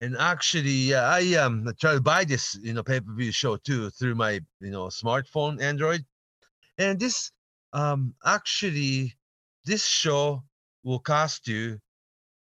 [0.00, 4.14] And actually, yeah, I um try to buy this, you know, pay-per-view show too through
[4.14, 6.04] my, you know, smartphone, Android.
[6.78, 7.32] And this
[7.72, 9.14] um actually
[9.64, 10.44] this show
[10.84, 11.80] will cost you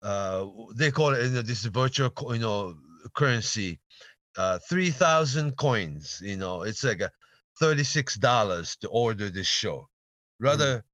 [0.02, 2.76] uh they call it you know, this virtual you know
[3.14, 3.80] currency
[4.36, 7.10] uh 3000 coins you know it's like a
[7.60, 9.88] 36 dollars to order this show
[10.40, 10.84] rather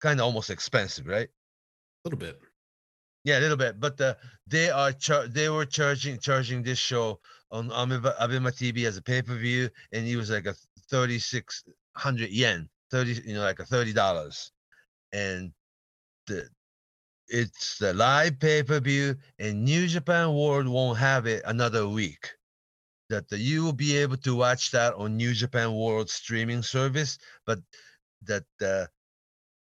[0.00, 1.28] kind of almost expensive right
[2.04, 2.40] A little bit.
[3.24, 4.14] Yeah a little bit but uh,
[4.46, 9.68] they are char- they were charging charging this show on Abema tv as a pay-per-view
[9.92, 10.54] and it was like a
[10.88, 14.52] 3600 yen 30 you know like a 30 dollars.
[15.12, 15.52] And
[16.26, 16.48] the
[17.28, 22.28] it's the live pay-per-view and new japan world won't have it another week.
[23.08, 27.18] That the, you will be able to watch that on new japan world streaming service
[27.46, 27.58] but
[28.22, 28.88] that the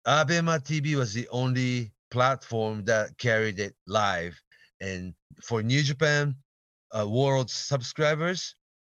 [0.06, 4.34] abema tv was the only platform that carried it live
[4.80, 5.14] and
[5.46, 6.24] for new japan
[6.96, 8.40] uh, world subscribers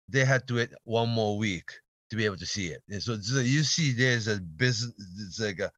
[0.09, 1.69] they had to wait one more week
[2.09, 4.95] to be able to see it and so, so you see there's a business
[5.27, 5.71] it's like a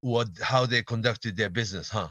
[0.00, 2.08] what how they conducted their business huh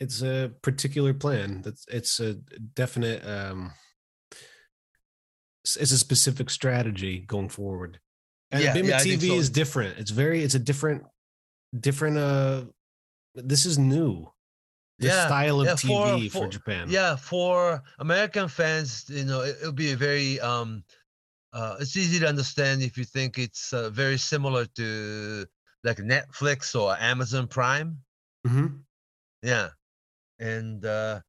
[0.00, 1.60] It's a particular plan.
[1.62, 2.34] That's it's a
[2.74, 3.72] definite um
[5.62, 8.00] it's a specific strategy going forward.
[8.50, 9.34] And Yeah, Bima yeah, TV so.
[9.34, 9.98] is different.
[9.98, 11.04] It's very it's a different
[11.78, 12.64] different uh
[13.34, 14.26] this is new.
[14.98, 16.86] The Yeah, style of yeah, for- TV for, for- Japan.
[16.90, 20.84] yeah for american fans you know it, will be a very um
[21.52, 25.46] uh it's easy to understand if you think it's uh, very similar to
[25.84, 27.96] like netflix or amazon prime
[28.46, 28.76] mm-hmm.
[29.42, 29.68] yeah
[30.38, 31.20] and uh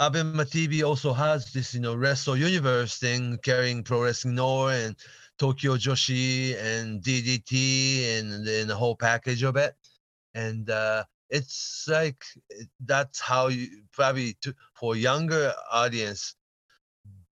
[0.00, 4.96] Abema TV also has this, you know, Wrestle Universe thing carrying Pro Wrestling Noah and
[5.38, 9.74] Tokyo Joshi and DDT and then the whole package of it.
[10.34, 12.24] And uh, it's like
[12.84, 16.34] that's how you probably to, for younger audience,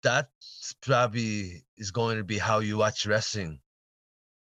[0.02, 3.60] that's probably is going to be how you watch wrestling,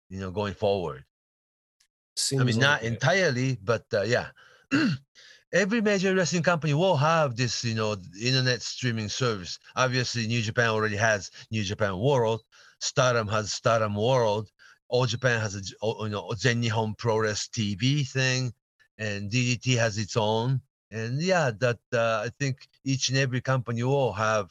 [0.10, 1.04] you know, going forward.
[1.04, 2.88] I Seems mean, not it.
[2.88, 4.28] entirely, but uh, yeah.
[5.54, 9.60] Every major wrestling company will have this, you know, internet streaming service.
[9.76, 12.42] Obviously, New Japan already has New Japan World.
[12.82, 14.50] Stardom has Stardom World.
[14.90, 18.52] All Japan has a, oh, you know, Zen Nihon Pro Wrest TV thing,
[18.98, 20.62] and DDT has its own.
[20.90, 24.50] And yeah, that uh, I think each and every company will have.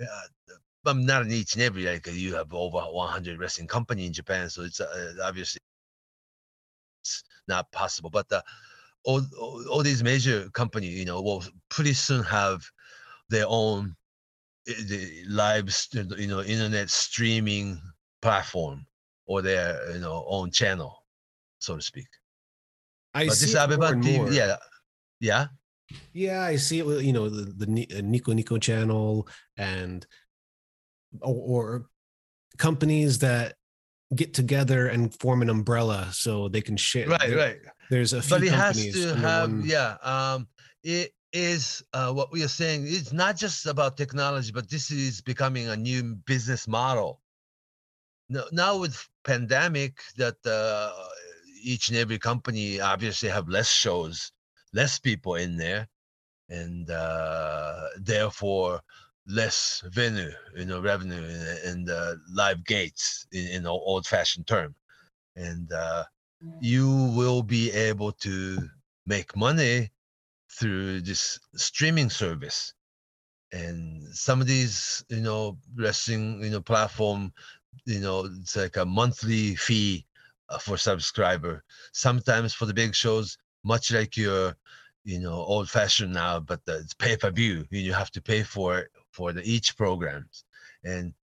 [0.00, 0.06] Uh,
[0.86, 4.50] um, not in each and every like you have over 100 wrestling company in Japan,
[4.50, 5.58] so it's uh, obviously
[7.02, 8.10] it's not possible.
[8.10, 8.42] But uh,
[9.04, 12.62] all, all, all these major company, you know, will pretty soon have
[13.30, 13.96] their own
[14.66, 17.80] the live, you know, internet streaming
[18.22, 18.86] platform
[19.26, 20.96] or their, you know, own channel,
[21.58, 22.06] so to speak.
[23.14, 24.56] I but see this Abema TV, yeah,
[25.20, 25.46] yeah,
[26.12, 30.04] Yeah, I see it with you know the the uh, Nico Nico channel and
[31.20, 31.86] or, or
[32.58, 33.54] companies that
[34.14, 37.08] get together and form an umbrella so they can share.
[37.08, 37.56] right, right.
[37.90, 39.96] There's a few But it has to have, one- yeah.
[40.02, 40.48] Um,
[40.82, 42.84] it is uh, what we are saying.
[42.86, 47.20] It's not just about technology, but this is becoming a new business model.
[48.28, 50.92] Now, now with pandemic, that uh,
[51.60, 54.30] each and every company obviously have less shows,
[54.72, 55.88] less people in there,
[56.48, 58.80] and uh, therefore
[59.26, 61.24] less venue, you know, revenue
[61.64, 64.74] and, uh, live gates in, in old-fashioned term,
[65.34, 66.04] and uh,
[66.60, 68.58] you will be able to
[69.06, 69.90] make money
[70.58, 72.74] through this streaming service.
[73.52, 77.32] And some of these you know wrestling you know platform
[77.86, 80.06] you know it's like a monthly fee
[80.48, 81.62] uh, for subscriber.
[81.92, 84.56] Sometimes for the big shows much like your
[85.04, 88.78] you know old fashioned now but it's pay per view you have to pay for
[88.78, 90.44] it for the each programs.
[90.84, 91.14] And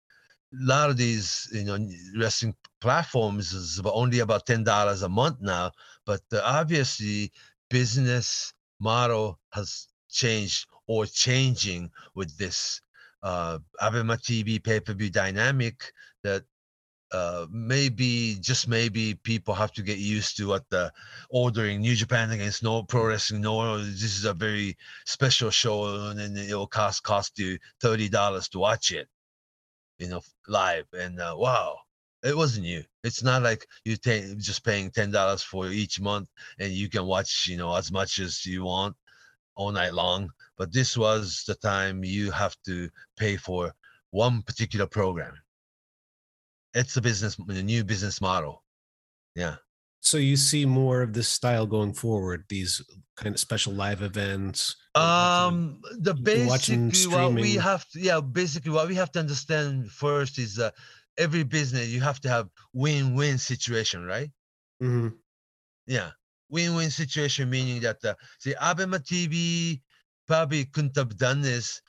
[0.52, 1.78] a lot of these you know
[2.18, 5.70] wrestling platforms is only about ten dollars a month now
[6.06, 7.32] but obviously
[7.68, 12.80] business model has changed or changing with this
[13.22, 15.92] uh Abema TV pay-per-view dynamic
[16.24, 16.42] that
[17.12, 20.90] uh maybe just maybe people have to get used to what the
[21.30, 26.38] ordering New Japan against no pro wrestling Noah this is a very special show and
[26.38, 29.08] it will cost cost you thirty dollars to watch it
[29.98, 30.86] you know live.
[30.92, 31.78] And uh, wow
[32.22, 36.28] it wasn't you it's not like you take just paying ten dollars for each month
[36.58, 38.94] and you can watch you know as much as you want
[39.54, 43.72] all night long but this was the time you have to pay for
[44.10, 45.34] one particular program
[46.74, 48.62] it's a business a new business model
[49.34, 49.56] yeah
[50.02, 52.44] So you see more of this style going forward.
[52.48, 52.80] These
[53.20, 54.76] kind of special live events.
[54.94, 58.96] um the you can watch in basically what we have to yeah basically what we
[58.96, 60.70] have to understand first is uh,
[61.18, 64.30] every business you have to have win-win situation right
[64.80, 65.20] Mhm.
[65.86, 66.10] Yeah,
[66.48, 69.82] win-win situation meaning that uh, see Abema TV
[70.26, 71.82] probably couldn't have done this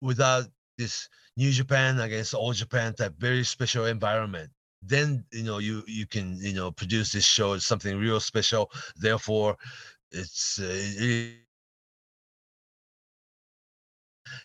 [0.00, 0.46] without
[0.78, 4.50] this New Japan against All Japan type very special environment.
[4.82, 8.70] Then you know you you can you know produce this show as something real special.
[8.96, 9.56] Therefore,
[10.12, 11.36] it's uh, it,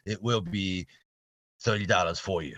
[0.05, 0.87] it will be
[1.61, 2.57] thirty dollars for you.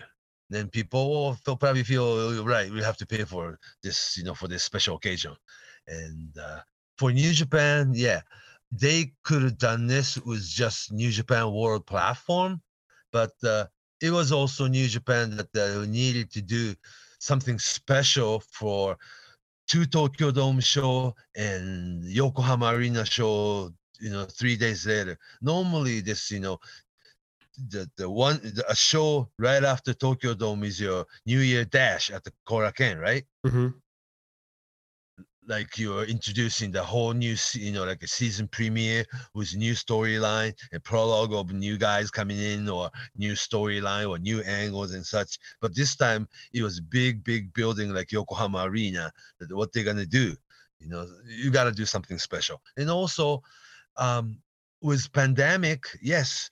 [0.50, 1.10] Then people
[1.44, 2.70] will probably feel "Oh, right.
[2.70, 5.36] We have to pay for this, you know, for this special occasion.
[5.86, 6.60] And uh,
[6.98, 8.22] for New Japan, yeah,
[8.72, 12.60] they could have done this with just New Japan World platform,
[13.12, 13.66] but uh,
[14.00, 16.74] it was also New Japan that uh, needed to do
[17.20, 18.96] something special for
[19.68, 23.72] two Tokyo Dome show and Yokohama Arena show.
[24.02, 25.18] You know, three days later.
[25.42, 26.58] Normally, this you know,
[27.68, 32.10] the the one the, a show right after Tokyo Dome is your New Year Dash
[32.10, 33.24] at the Korakuen, right?
[33.46, 33.74] Mhm.
[35.46, 40.52] like you're introducing the whole new you know like a season premiere with new storyline
[40.70, 45.38] and prologue of new guys coming in or new storyline or new angles and such
[45.60, 50.06] but this time it was big big building like yokohama arena that what they're gonna
[50.06, 50.36] do
[50.78, 53.42] you know you got to do something special and also
[53.96, 54.38] um
[54.82, 56.48] with pandemic yes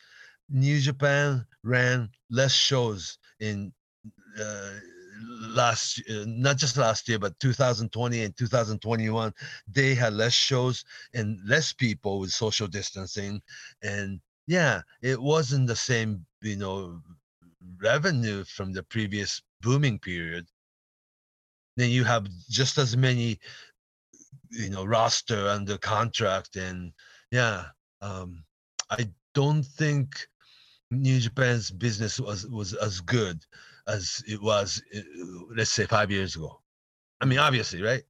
[0.50, 3.72] new japan ran less shows in
[4.40, 4.74] uh,
[5.40, 9.32] last uh, not just last year but 2020 and 2021
[9.66, 10.84] they had less shows
[11.14, 13.40] and less people with social distancing.
[13.82, 17.00] And yeah it wasn't the same you know
[17.82, 20.46] revenue from the previous booming period.
[21.76, 23.38] Then you have just as many
[24.50, 26.92] you know roster under contract and
[27.30, 27.66] yeah
[28.00, 28.44] um
[28.90, 30.26] i don't think
[30.91, 33.45] new japan's business was was as good
[33.86, 35.01] as it was uh,
[35.55, 36.61] let's say five years ago.
[37.20, 38.03] I mean obviously right?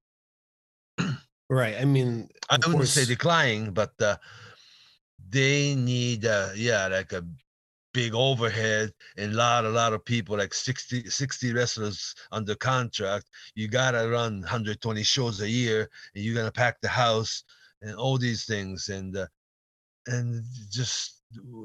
[1.51, 1.77] Right.
[1.81, 4.17] I mean, i wouldn't say declining but uh,
[5.31, 7.25] they need uh, yeah like a
[7.95, 13.27] big overhead and a lot a lot of people like 60 60 wrestlers under contract.
[13.55, 17.45] You gotta run 120 shows a year and you're gonna pack the house
[17.83, 19.27] and all these things and uh,
[20.07, 21.18] and just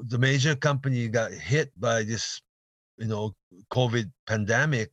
[0.08, 2.40] the major company got hit by this
[2.98, 3.34] you know
[3.70, 4.90] covid pandemic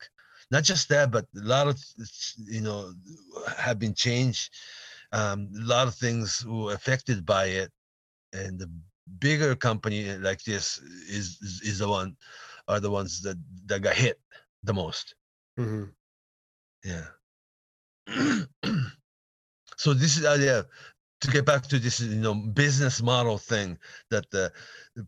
[0.49, 1.77] not just that but a lot of
[2.47, 2.91] you know
[3.57, 4.53] have been changed
[5.11, 7.71] um, a lot of things were affected by it,
[8.33, 8.71] and the
[9.19, 10.77] bigger company like this
[11.09, 12.15] is is, is the one
[12.67, 14.19] are the ones that that got hit
[14.63, 15.15] the most.
[15.57, 15.85] hmm
[16.83, 17.07] Yeah.
[19.77, 20.61] so this is uh, yeah.
[21.21, 23.77] To get back to this, you know, business model thing
[24.09, 24.51] that the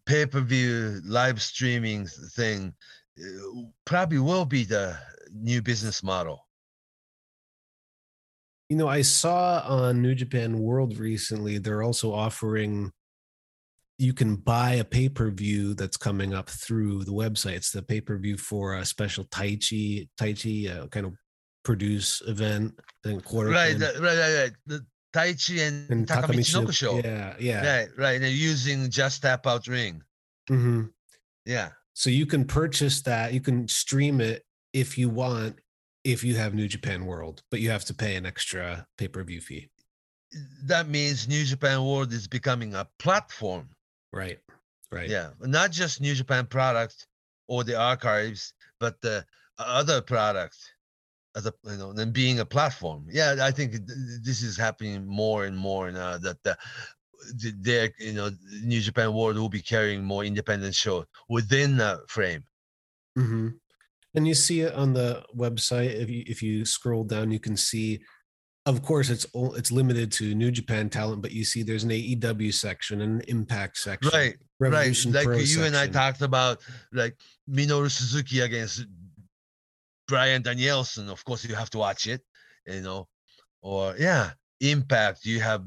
[0.05, 2.05] pay per view live streaming
[2.35, 2.73] thing
[3.19, 4.95] uh, probably will be the
[5.33, 6.47] new business model.
[8.69, 12.91] You know, I saw on New Japan World recently, they're also offering
[13.97, 17.53] you can buy a pay per view that's coming up through the website.
[17.53, 21.13] It's the pay per view for a special Taichi, Tai Chi uh, kind of
[21.63, 22.73] produce event.
[23.05, 24.81] I think quarter Right, right, right, right.
[25.13, 26.95] The Taichi and, and Takamichi Taka Michinoku show.
[26.97, 27.77] Yeah, yeah.
[27.77, 28.13] Right, right.
[28.15, 30.01] And they're using just tap out ring.
[30.49, 30.85] Mm-hmm.
[31.45, 31.69] Yeah.
[31.93, 33.33] So you can purchase that.
[33.33, 35.59] You can stream it if you want,
[36.03, 39.23] if you have New Japan World, but you have to pay an extra pay per
[39.23, 39.69] view fee.
[40.63, 43.69] That means New Japan World is becoming a platform.
[44.11, 44.39] Right.
[44.91, 45.09] Right.
[45.09, 45.29] Yeah.
[45.41, 47.07] Not just New Japan product
[47.47, 49.25] or the archives, but the
[49.59, 50.57] other product
[51.35, 53.05] as a you know, then being a platform.
[53.09, 56.57] Yeah, I think th- th- this is happening more and more now that the
[57.41, 58.29] th- their you know
[58.63, 62.43] New Japan World will be carrying more independent show within the frame.
[63.17, 63.49] hmm
[64.15, 65.93] And you see it on the website.
[65.95, 68.01] If you if you scroll down, you can see.
[68.65, 71.89] Of course, it's all it's limited to New Japan talent, but you see there's an
[71.89, 75.25] AEW section and an Impact section, Right, Revolution right.
[75.25, 76.61] Like Pro you and I talked about,
[76.93, 77.17] like
[77.49, 78.85] Minoru Suzuki against
[80.07, 81.09] Bryan Danielson.
[81.09, 82.21] Of course, you have to watch it,
[82.65, 83.07] you know.
[83.61, 85.25] Or yeah, Impact.
[85.25, 85.63] You have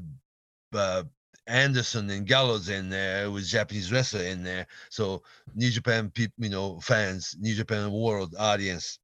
[0.73, 1.03] uh,
[1.47, 4.67] Anderson and Gallows in there with Japanese wrestler in there.
[4.89, 5.23] So
[5.55, 8.99] New Japan people, you know, fans, New Japan World audience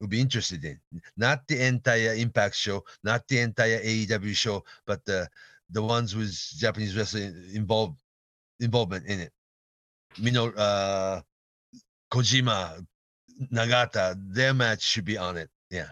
[0.00, 0.78] would be interested in
[1.16, 5.28] not the entire Impact show, not the entire AEW show, but the
[5.70, 7.98] the ones with Japanese wrestling involved
[8.60, 9.32] involvement in it.
[10.18, 11.20] Mino, uh,
[12.12, 12.84] Kojima,
[13.52, 15.50] Nagata, their match should be on it.
[15.70, 15.90] Yeah.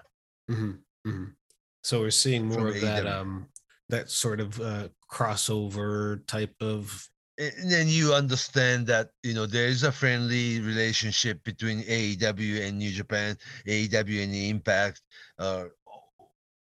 [0.51, 1.35] Mhm, mhm.
[1.83, 3.49] So we're seeing more From of that um
[3.89, 9.67] that sort of uh crossover type of And then you understand that you know there
[9.67, 13.37] is a friendly relationship between AEW and New Japan,
[13.67, 15.01] AEW and the Impact,
[15.39, 15.65] uh,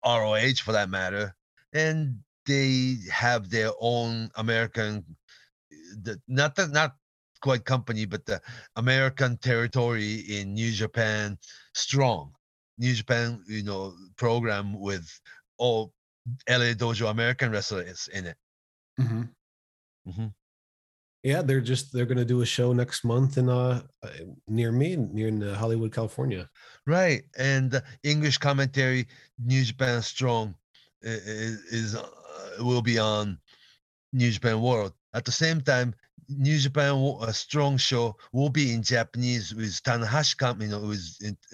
[0.05, 1.35] ROH for that matter,
[1.73, 5.03] and they have their own American,
[6.03, 6.95] the, not the, not
[7.41, 8.41] quite company, but the
[8.75, 11.37] American territory in New Japan
[11.73, 12.33] strong.
[12.77, 15.07] New Japan, you know, program with
[15.57, 15.93] all
[16.49, 18.37] LA Dojo American wrestlers in it.
[18.99, 19.29] Mhm.
[20.07, 20.33] Mhm.
[21.23, 24.09] Yeah, they're just they're gonna do a show next month in uh uh,
[24.47, 26.49] near me, near in uh, Hollywood, California.
[26.85, 29.07] Right, and the English commentary,
[29.39, 30.55] New Japan Strong,
[31.03, 32.07] i- i- is uh,
[32.59, 33.39] will be on
[34.13, 34.93] New Japan World.
[35.13, 35.95] At the same time,
[36.29, 41.05] New Japan uh, Strong show will be in Japanese with Tanahashi, com- you know, with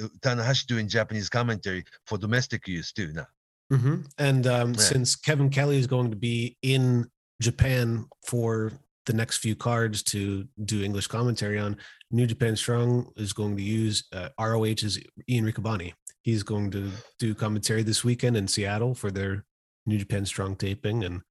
[0.01, 3.13] uh, Tanahashi doing Japanese commentary for domestic use too.
[3.13, 3.28] Now,
[3.71, 4.05] Mhm.
[4.17, 4.80] And um, Yeah.
[4.82, 7.09] since Kevin Kelly is going to be in
[7.41, 8.71] Japan for
[9.05, 11.78] the next few cards to do English commentary on,
[12.11, 14.99] New Japan Strong is going to use uh, ROH's
[15.30, 15.93] Ian Riccaboni.
[16.21, 19.45] He's going to do commentary this weekend in Seattle for their
[19.86, 21.21] New Japan Strong taping, and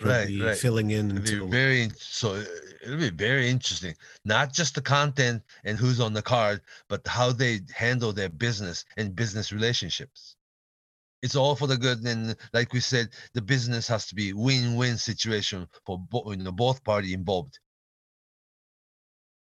[0.00, 2.44] he'll Right, filling in it'll be until very so uh,
[2.82, 3.94] it'll be very interesting.
[4.24, 8.84] Not just the content and who's on the card, but how they handle their business
[8.96, 10.36] and business relationships.
[11.22, 14.98] It's all for the good, and like we said, the business has to be win-win
[14.98, 17.58] situation for both, you know, both party involved.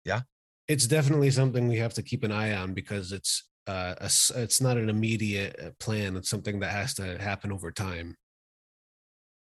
[0.05, 0.23] Yeah
[0.69, 4.11] it's definitely something we have to keep an eye on because it's uh a
[4.43, 8.17] it's not an immediate uh, plan it's something that has to happen over time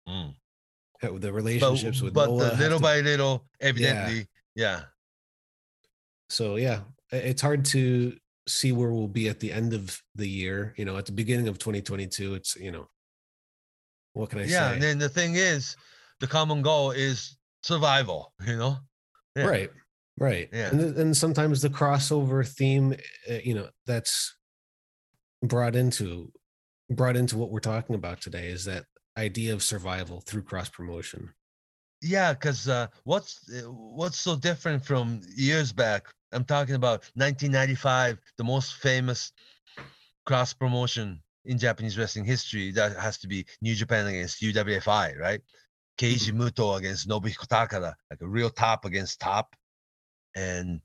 [0.06, 0.39] Mm.
[1.00, 4.82] The But, relationships with but the have little to- by little, evidently, yeah.
[6.28, 6.80] so yeah
[7.12, 10.96] it's hard to see where we'll be at the end of the year you know
[10.96, 12.86] at the beginning of 2022 it's you know
[14.12, 15.76] what can i yeah, say and then the thing is,
[16.20, 18.32] the common goal is survival.
[18.46, 18.76] You know,
[19.36, 19.44] yeah.
[19.46, 19.70] right
[20.18, 20.68] right Yeah.
[20.70, 22.94] and, and sometimes the crossover theme
[23.30, 24.36] uh, you know that's
[25.42, 26.30] brought into
[26.90, 28.84] brought into what we're talking about today is that
[29.20, 31.22] idea of survival through cross promotion
[32.02, 36.02] Yeah, because uh, what's uh, what's so different from years back?
[36.32, 39.32] I'm talking about 1995, the most famous
[40.24, 42.72] cross promotion in Japanese wrestling history.
[42.72, 45.42] That has to be New Japan against UWFI, right?
[45.98, 49.54] Keiji Muto against Nobuhiko Takada, like a real top against top,
[50.34, 50.80] and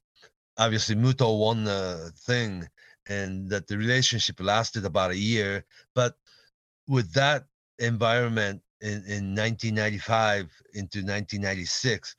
[0.57, 2.67] obviously Muto won the thing,
[3.07, 5.63] and that the relationship lasted about a year.
[5.93, 6.15] But
[6.87, 7.45] with that
[7.79, 12.15] environment, in, in 1995 into 1996.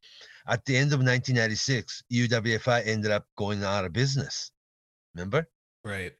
[0.49, 4.51] At the end of 1996, UWFI ended up going out of business.
[5.15, 5.49] Remember?
[5.85, 6.13] Right.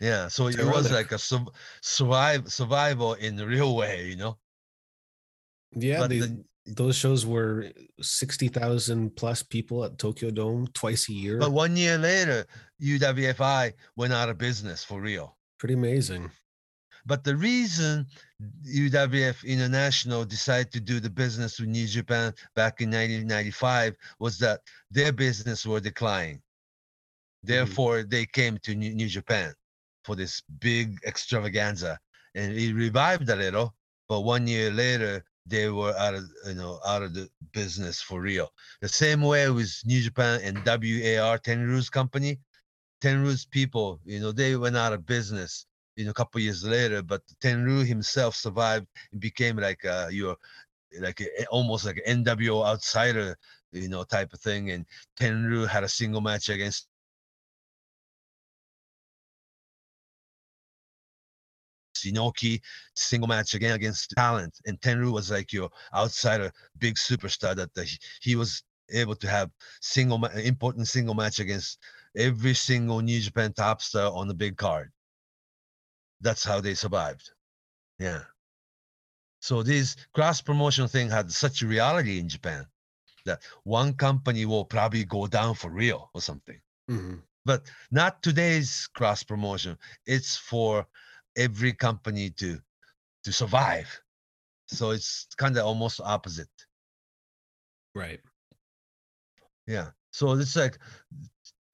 [0.00, 0.28] Yeah.
[0.28, 1.52] So it was like a su-
[1.82, 4.38] survive survival in the real way, you know.
[5.72, 11.12] Yeah, they, the- those shows were sixty thousand plus people at Tokyo Dome twice a
[11.14, 11.38] year.
[11.38, 12.46] But one year later,
[12.82, 15.36] UWFI went out of business for real.
[15.58, 16.30] Pretty amazing.
[17.06, 18.06] But the reason
[18.40, 24.60] UWF International decided to do the business with New Japan back in 1995 was that
[24.90, 26.36] their business were declining.
[26.36, 27.48] Mm-hmm.
[27.48, 29.54] Therefore, they came to New, New Japan
[30.04, 31.98] for this big extravaganza,
[32.34, 33.74] and it revived a little.
[34.08, 38.20] But one year later, they were out of you know out of the business for
[38.20, 38.50] real.
[38.80, 42.38] The same way with New Japan and WAR Tenryu's company.
[43.00, 45.66] Tenryu's people, you know, they went out of business
[45.98, 50.36] you know, a couple years later, but Tenryu himself survived and became like uh your
[51.00, 53.36] like a, almost like an NWO outsider,
[53.72, 54.70] you know, type of thing.
[54.70, 54.86] And
[55.20, 56.86] Tenryu had a single match against
[61.96, 62.60] Shinoki,
[62.94, 64.54] single match again against talent.
[64.66, 67.90] And Tenryu was like your outsider, big superstar that the,
[68.22, 69.50] he was able to have
[69.82, 71.78] single important single match against
[72.16, 74.92] every single New Japan top star on the big card
[76.20, 77.30] that's how they survived.
[77.98, 78.22] Yeah.
[79.40, 82.66] So this cross promotion thing had such a reality in Japan
[83.24, 86.60] that one company will probably go down for real or something.
[86.88, 87.22] Mhm.
[87.44, 89.78] But not today's cross promotion.
[90.06, 90.86] It's for
[91.36, 92.60] every company to
[93.24, 93.88] to survive.
[94.66, 96.50] So it's kind of almost opposite.
[97.94, 98.20] Right.
[99.66, 99.90] Yeah.
[100.10, 100.78] So it's like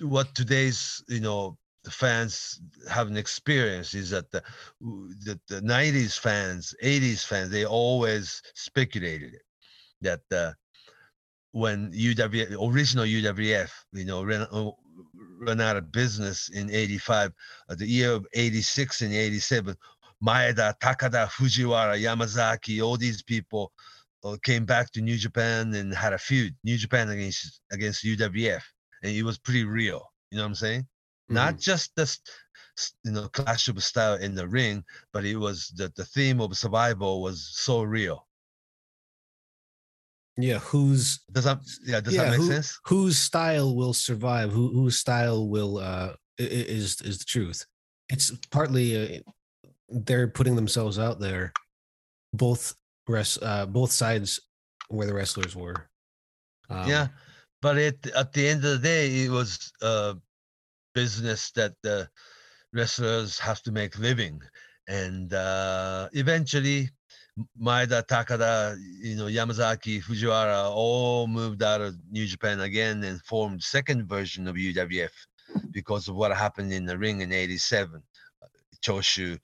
[0.01, 2.61] what today's you know the fans
[2.91, 4.43] have an experience is that the
[4.81, 9.37] the, the 90s fans 80s fans they always speculated
[10.01, 10.53] that uh,
[11.53, 14.71] when uw original uwf you know ran, uh,
[15.41, 17.33] ran out of business in 85
[17.69, 19.77] uh, the year of 86 and 87
[20.23, 23.73] maeda takada fujiwara yamazaki all these people
[24.25, 28.63] uh, came back to new japan and had a feud new japan against against uwf
[29.03, 30.87] and it was pretty real you know what i'm saying
[31.29, 32.21] not just the s-
[32.79, 36.41] s- you know clash of style in the ring but it was that the theme
[36.41, 38.27] of survival was so real
[40.37, 40.59] Yeah.
[40.59, 44.51] Whose does that yeah does yeah, that make who- sense whose style will survive?
[44.53, 47.65] Who whose style will uh is is the truth?
[48.11, 48.87] It's partly
[49.19, 49.21] uh,
[49.89, 51.53] they're putting themselves out there.
[52.33, 52.75] Both
[53.07, 54.41] rest uh both sides
[54.89, 55.89] where the wrestlers were.
[56.69, 57.09] Um, yeah
[57.63, 60.17] but it at the end of the day it was a
[60.95, 62.09] business that the
[62.73, 64.41] wrestlers have to make living
[64.89, 66.91] and uh eventually
[67.61, 73.63] Maeda, Takada, you know, Yamazaki, Fujiwara all moved out of New Japan again and formed
[73.63, 75.11] second version of UWF
[75.73, 78.01] because of what happened in the ring in 87.
[78.41, 78.47] Uh,
[78.85, 79.39] Choshu, uh,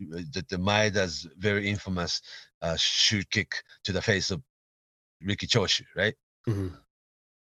[0.00, 2.22] the, the Maeda's very infamous
[2.62, 4.40] uh, shoot kick to the face of
[5.20, 6.14] Riki Choshu, right?
[6.48, 6.72] mhm.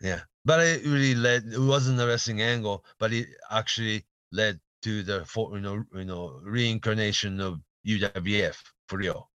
[0.02, 1.44] Yeah, but it really led.
[1.46, 6.40] It wasn't a wrestling angle, but it actually led to the you know you know
[6.44, 8.56] reincarnation of UWF
[8.88, 9.30] for real.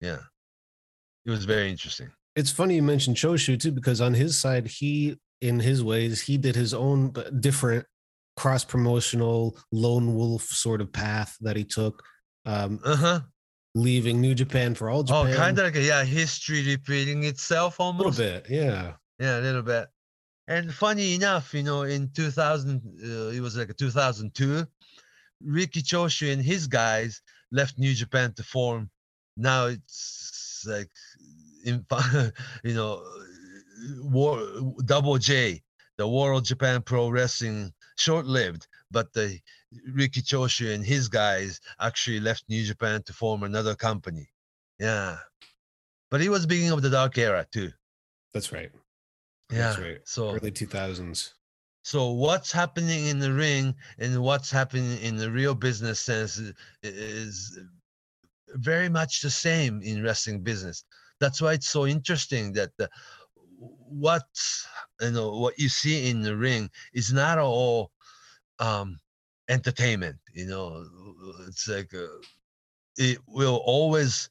[0.00, 0.18] Yeah,
[1.24, 2.10] it was very interesting.
[2.34, 6.36] It's funny you mentioned Choshu too, because on his side, he in his ways he
[6.38, 7.84] did his own but different
[8.36, 12.02] cross promotional lone wolf sort of path that he took,
[12.44, 13.20] um, Uh huh.
[13.74, 15.32] leaving New Japan for all Japan.
[15.32, 18.18] Oh, kind of like a, yeah, history repeating itself almost.
[18.18, 18.92] a little bit, yeah.
[19.18, 19.88] Yeah, a little bit.
[20.48, 24.66] And funny enough, you know, in 2000, uh, it was like 2002,
[25.42, 27.20] Riki Choshu and his guys
[27.50, 28.90] left New Japan to form.
[29.36, 30.90] Now it's like,
[31.64, 31.84] in,
[32.64, 33.02] you know,
[34.02, 34.40] war,
[34.84, 35.62] Double J,
[35.98, 39.40] the World Japan Pro Wrestling, short-lived, but the
[39.92, 44.28] Riki Choshu and his guys actually left New Japan to form another company.
[44.78, 45.16] Yeah,
[46.10, 47.72] but it was beginning of the dark era too.
[48.32, 48.70] That's right.
[49.50, 49.58] Yeah.
[49.58, 49.98] That's right.
[50.04, 51.34] So Early two thousands.
[51.82, 56.40] so what's happening in the ring and what's happening in the real business sense
[56.82, 57.58] is
[58.54, 60.84] very much the same in wrestling business.
[61.20, 62.90] That's why it's so interesting that the,
[63.58, 64.26] what
[65.00, 67.92] you know what you see in the ring is not all
[68.58, 68.98] um
[69.48, 70.84] entertainment you know
[71.46, 72.06] it's like uh,
[72.96, 74.28] it will always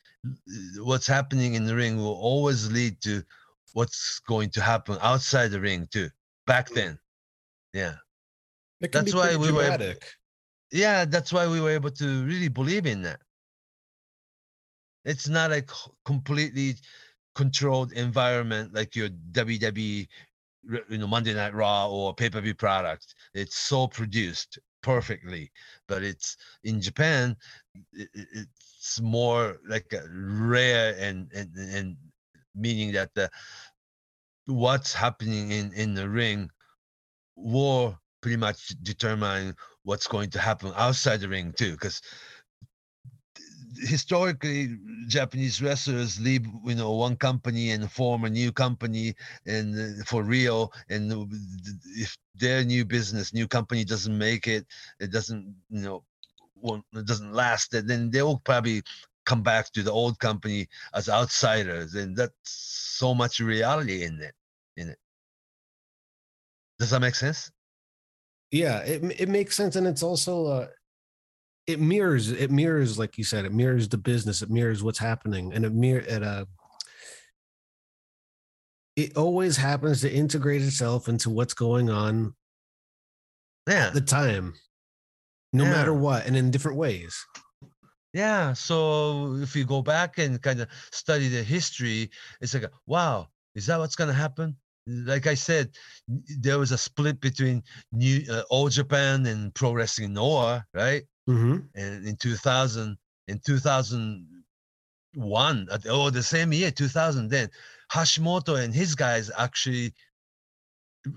[0.77, 3.23] what's happening in the ring will always lead to
[3.75, 6.09] what's going to happen outside the ring too
[6.47, 6.97] back then
[7.73, 7.95] yeah
[8.91, 9.99] That's why we were able-
[10.71, 13.19] yeah that's why we were able to really believe in that
[15.05, 15.61] It's not a
[16.05, 16.75] completely
[17.35, 20.07] controlled environment like your WWE,
[20.89, 23.13] you know, Monday Night Raw or pay per view product.
[23.33, 25.51] It's so produced perfectly,
[25.87, 27.35] but it's in Japan.
[27.75, 31.97] i- i- It's more like a rare and and and
[32.55, 33.29] meaning that the
[34.47, 36.49] what's happening in in the ring
[37.35, 42.01] will pretty much determine what's going to happen outside the ring too because
[43.77, 44.77] historically
[45.07, 49.13] japanese wrestlers leave you know one company and form a new company
[49.45, 51.11] and uh, for real and
[51.97, 54.65] if their new business new company doesn't make it
[54.99, 56.03] it doesn't you know
[56.93, 58.81] it doesn't last then they will probably
[59.25, 64.33] come back to the old company as outsiders and that's so much reality in it
[64.77, 64.97] in it
[66.79, 67.51] does that make sense
[68.51, 70.67] Yeah, it it makes sense, and it's also uh,
[71.67, 75.51] it mirrors it mirrors like you said, it mirrors the business, it mirrors what's happening,
[75.53, 76.45] and it mirror it uh
[78.95, 82.33] it always happens to integrate itself into what's going on
[83.67, 84.53] yeah at the time,
[85.51, 85.71] no Yeah.
[85.71, 87.25] matter what, and in different ways.
[88.15, 92.09] Yeah, so if you go back and kind of study the history,
[92.39, 94.55] it's like, wow, is that what's going to happen?
[94.87, 95.71] Like I said,
[96.39, 97.61] there was a split between
[97.91, 101.03] New uh, All Japan and Pro Wrestling Noah, right?
[101.29, 101.57] Mm-hmm.
[101.75, 102.97] And in 2000,
[103.27, 107.49] in 2001, at, oh, the same year, 2000, then
[107.91, 109.93] Hashimoto and his guys actually,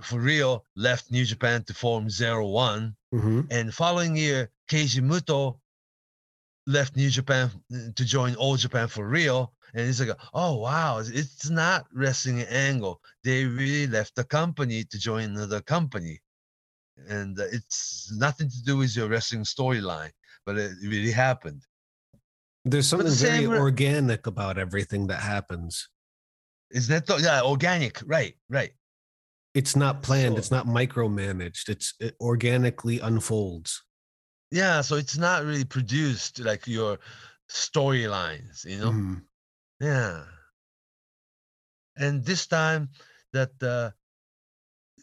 [0.03, 2.97] for real, left New Japan to form Zero One.
[3.15, 3.43] Mm-hmm.
[3.53, 5.61] And following year, Keiji Muto
[6.69, 9.53] left New Japan uh, to join All Japan for real.
[9.75, 13.01] And it's like, oh wow, it's- not wrestling angle.
[13.25, 16.21] They really left the company to join another company,
[17.09, 20.11] and uh, it's nothing to do with your wrestling storyline,
[20.47, 21.63] but it really happened.
[22.65, 25.89] There's But the something very re- organic about everything that happens.
[26.71, 27.95] Isn't that th- yeah organic?
[28.05, 28.73] Right, right.
[29.55, 30.35] It's not planned.
[30.35, 31.69] So- it's not micromanaged.
[31.69, 33.83] It's it organically unfolds.
[34.51, 36.99] Yeah, so it's not really produced like your
[37.49, 38.93] storylines, you know.
[38.93, 39.23] Mhm.
[39.81, 40.25] Yeah.
[41.97, 42.89] And this time
[43.33, 43.91] that uh,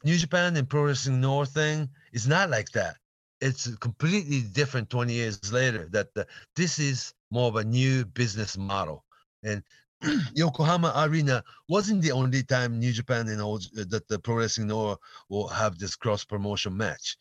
[0.03, 2.97] New Japan and Pro Wrestling Noah thing is not like that.
[3.41, 6.23] It's completely different 20 years later that uh,
[6.55, 9.03] this is more of a new business model.
[9.43, 9.63] And
[10.33, 14.97] Yokohama Arena wasn't the only time New Japan and all, that the Pro Wrestling Noah
[15.29, 17.17] will have this cross promotion match.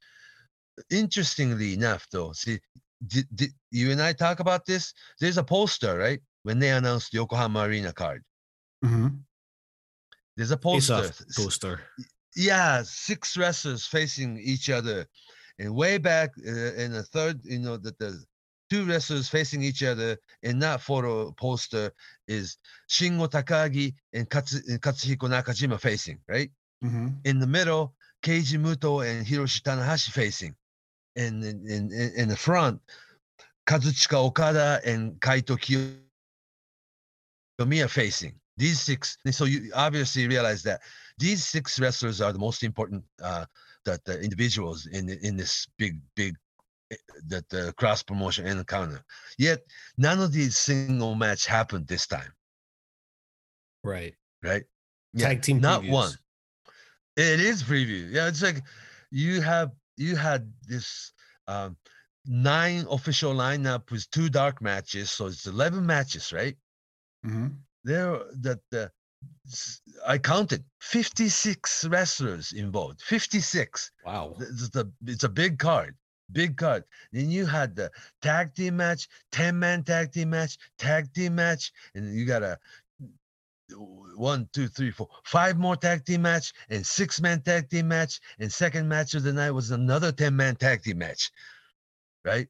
[0.90, 2.58] Interestingly enough, though, see,
[3.06, 4.92] did, did you and I talk about this?
[5.20, 6.20] There's a poster, right?
[6.42, 8.22] When they announced the Yokohama Arena card,
[8.84, 9.20] Mhm.
[10.36, 10.94] there's a poster.
[10.94, 11.80] s- poster.
[12.36, 15.06] yeah, six wrestlers facing each other,
[15.58, 18.22] and way back uh, in the third, you know, that the
[18.70, 21.92] two wrestlers facing each other in that photo poster
[22.26, 22.58] is
[22.90, 26.50] Shingo Takagi and, Katsu, and Katsuhiko Nakajima facing, right?
[26.82, 27.20] Mhm.
[27.24, 30.56] In the middle, Keiji Muto and Hiroshi Tanahashi facing,
[31.16, 32.80] in, in, in, in the front,
[33.66, 35.56] Kazuchika Okada and Kaito
[37.58, 38.34] Kiyomiya facing.
[38.56, 40.80] These six, so you obviously realize that
[41.18, 43.46] these six wrestlers are the most important uh,
[43.84, 46.34] that the individuals in in this big big
[46.92, 46.96] eh,
[47.26, 49.04] that the cross promotion encounter.
[49.38, 49.64] Yet
[49.98, 52.32] none of these single match happened this time,
[53.82, 54.14] Right.
[54.42, 54.64] right?
[55.18, 55.90] Tag team not previews.
[55.90, 56.12] one.
[57.16, 58.10] It is preview.
[58.10, 58.62] Yeah, it's like
[59.10, 61.12] you have you had this
[61.46, 61.76] um,
[62.26, 66.56] nine official lineup with two dark matches, so it's eleven matches, right?
[67.24, 67.56] Mhm.
[67.84, 68.60] there that
[69.46, 73.02] s- I counted 56 wrestlers involved.
[73.02, 73.90] 56.
[74.04, 74.36] Wow.
[74.40, 75.96] It's the it's a big card.
[76.32, 76.84] Big card.
[77.12, 77.90] Then you had the
[78.22, 82.58] tag team match, 10 man tag team match, tag team match, and you got a
[83.74, 88.20] one, two, three, four, five more tag team match, and six man tag team match,
[88.38, 91.30] and second match of the night was another 10 man tag team match,
[92.24, 92.48] right?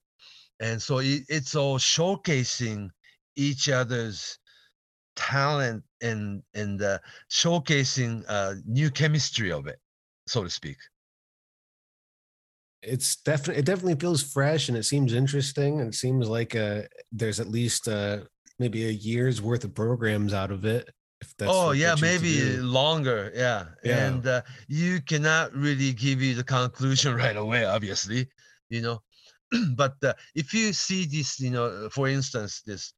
[0.60, 2.88] And so it, it's all showcasing
[3.36, 4.38] each other's
[5.16, 6.98] talent and and uh,
[7.30, 9.78] showcasing uh, new chemistry of it,
[10.26, 10.76] so to speak.
[12.82, 16.82] It's definitely it definitely feels fresh and it seems interesting and it seems like uh
[17.12, 18.18] there's at least uh
[18.58, 20.90] maybe a year's worth of programs out of it.
[21.40, 23.32] Oh yeah, maybe longer.
[23.34, 24.06] Yeah, Yeah.
[24.06, 28.28] and uh, you cannot really give you the conclusion right away, obviously,
[28.68, 29.02] you know.
[29.76, 32.92] but uh, if you see this, you know, for instance, this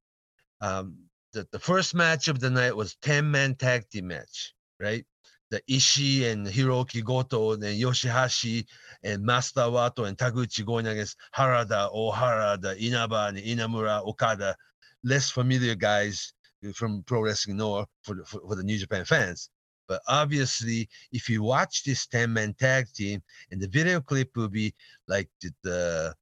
[0.60, 0.96] um,
[1.32, 5.04] the, the first match of the night was 10 man tag team match, right?
[5.50, 8.66] The Ishii and Hiroki Goto and Yoshihashi
[9.04, 14.56] and Master Wato and Taguchi going against Harada, Ohara, the Inaba and Inamura, Okada.
[15.04, 16.32] less familiar guys
[16.72, 19.50] from pro wrestling Noah for the, for, for the New Japan fans.
[19.88, 24.48] But obviously, if you watch this 10 man tag team, and the video clip will
[24.48, 24.74] be
[25.06, 26.14] like the, the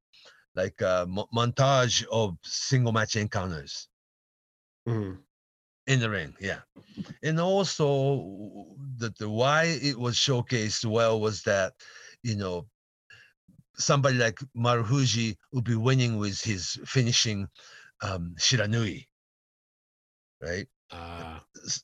[0.54, 3.88] like a mo- montage of single match encounters
[4.86, 5.22] Mhm.
[5.86, 6.36] in the ring.
[6.40, 6.60] Yeah.
[7.22, 11.74] And also the, the why it was showcased well was that,
[12.22, 12.68] you know,
[13.76, 17.48] somebody like Marufuji would be winning with his finishing
[18.02, 19.06] um Shiranui.
[20.44, 20.66] Right?
[20.90, 21.38] Uh,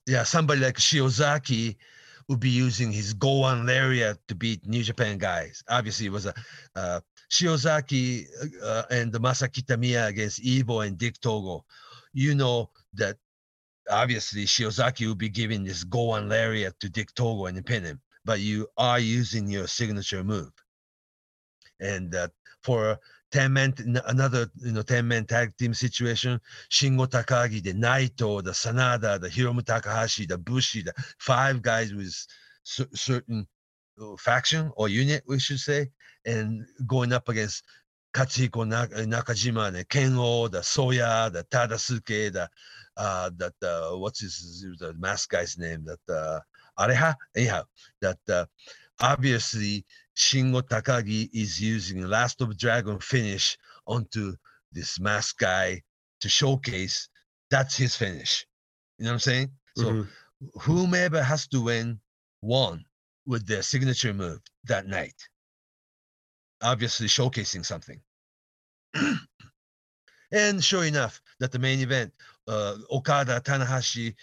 [0.07, 1.77] yeah, somebody like Shiozaki
[2.29, 5.65] would be using his Gowan lariat to beat New Japan guys.
[5.69, 6.35] Obviously, it was a
[6.77, 7.01] uh,
[7.31, 8.27] Shiozaki
[8.63, 11.65] uh, and the Masa Kitamiya against EVIL and Dick Togo.
[12.13, 13.17] You know that
[13.91, 18.41] obviously Shiozaki will be giving this Gowan lariat to Dick Togo and pin him, but
[18.41, 20.53] you are using your signature move.
[21.81, 22.29] And uh,
[22.63, 22.99] for
[23.33, 23.75] 10 man,
[24.07, 29.29] another you know 10 man tag team situation, Shingo Takagi, the Naito, the Sanada, the
[29.29, 32.15] Hiromu Takahashi, the Bushi, the five guys with
[32.65, 33.47] cer- certain
[34.01, 35.91] uh, faction or unit, we should say,
[36.27, 37.65] and going up against
[38.15, 42.49] Katsuhiko uh, Nakajima, the Kengo, the Soya, the Tadasuke, the
[42.97, 45.85] uh, that uh, what's his the mask guy's name?
[45.85, 46.41] That uh,
[46.79, 47.63] Aleja, anyhow,
[48.01, 48.47] that uh,
[49.01, 49.85] obviously
[50.21, 53.57] Shingo Takagi is using Last of Dragon finish
[53.87, 54.37] onto
[54.71, 55.83] this mask guy
[56.21, 57.09] to showcase
[57.51, 58.47] that's his finish.
[58.99, 59.51] You know what I'm saying?
[59.77, 60.09] So mhm.
[60.61, 62.01] whomever has to win
[62.43, 62.85] won
[63.27, 65.17] with their signature move that night.
[66.63, 68.01] Obviously showcasing something.
[70.33, 72.13] and sure enough, that the main event,
[72.47, 74.15] uh, Okada Tanahashi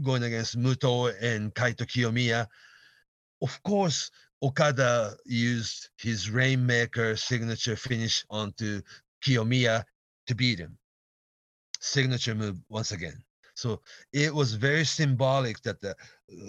[0.00, 2.46] going against Muto and Kaito Kiyomiya.
[3.42, 4.10] Of course,
[4.42, 8.82] Okada used his Rainmaker signature finish onto
[9.22, 9.84] Kiyomiya
[10.26, 10.78] to beat him.
[11.80, 13.24] Signature move once again.
[13.54, 13.80] So
[14.12, 15.96] it was very symbolic that the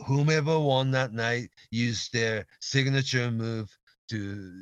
[0.06, 3.76] whomever won that night used their signature move
[4.10, 4.54] to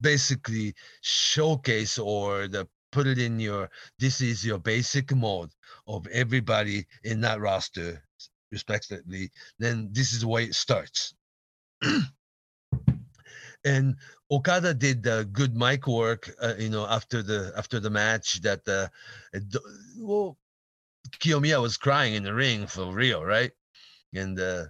[0.00, 5.50] basically showcase or the put it in your this is your basic mode
[5.86, 8.02] of everybody in that roster
[8.50, 11.14] respectively then this is the way it starts
[13.64, 13.96] and
[14.30, 18.66] okada did the good mic work uh, you know after the after the match that
[18.68, 18.88] uh,
[19.98, 20.36] well
[21.18, 23.52] kiyomiya was crying in the ring for real right?
[24.14, 24.64] And uh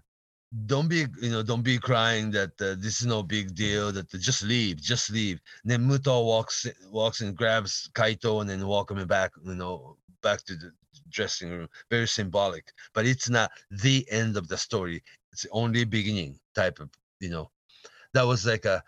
[0.66, 4.14] don't be you know don't be crying that uh, this is no big deal that
[4.14, 5.40] uh, just leave just leave.
[5.62, 9.96] And then muto walks walks and grabs kaito and then welcome him back you know
[10.22, 10.70] back to the
[11.10, 11.68] dressing room.
[11.90, 12.72] Very symbolic.
[12.94, 15.02] But it's not the end of the story
[15.36, 16.88] it's only beginning type of
[17.20, 17.50] you know
[18.14, 18.82] that was like a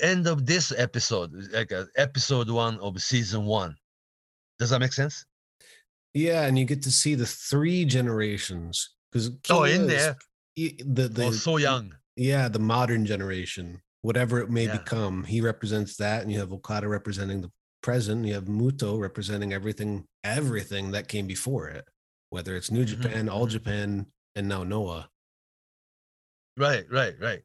[0.00, 3.74] end of this episode like a episode one of season one.
[4.60, 5.26] Does that make sense?
[6.14, 10.16] Yeah, and you get to see the three generations because oh in there?
[10.56, 11.94] the the oh so young.
[12.16, 14.78] yeah the modern generation whatever it may Yeah.
[14.78, 19.52] become he represents that and you have okada representing the present you have muto representing
[19.52, 21.84] everything everything that came before it
[22.30, 23.50] whether it's new Mhm, japan all mhm.
[23.50, 23.88] japan
[24.34, 25.08] and now noah
[26.58, 27.44] Right, right, right.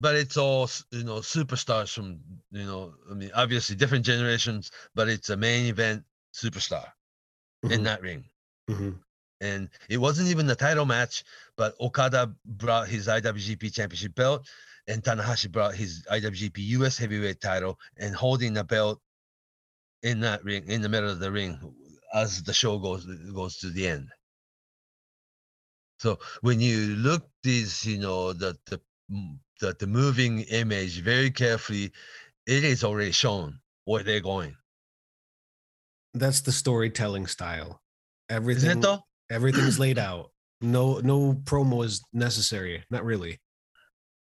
[0.00, 5.08] But it's all you know superstars from you know I mean obviously different generations, but
[5.08, 6.04] it's a main event
[6.34, 6.92] superstar
[7.68, 8.30] in Mhm, that ring.
[8.70, 9.04] mhm.
[9.40, 11.24] And it wasn't even the title match,
[11.56, 14.46] but Okada brought his IWGP Championship belt,
[14.88, 19.02] and Tanahashi brought his IWGP US Heavyweight title, and holding the belt
[20.02, 21.58] in that ring, in the middle of the ring,
[22.14, 23.04] as the show goes
[23.34, 24.10] goes to the end.
[25.98, 28.78] So when you look these, you know, the the
[29.60, 31.92] the, the moving image very carefully,
[32.46, 34.54] it is already shown where they're going.
[36.14, 37.80] that's the storytelling style.
[38.28, 38.82] Everything
[39.30, 40.32] everything's laid out.
[40.60, 42.84] No no promo is necessary.
[42.90, 43.40] Not really.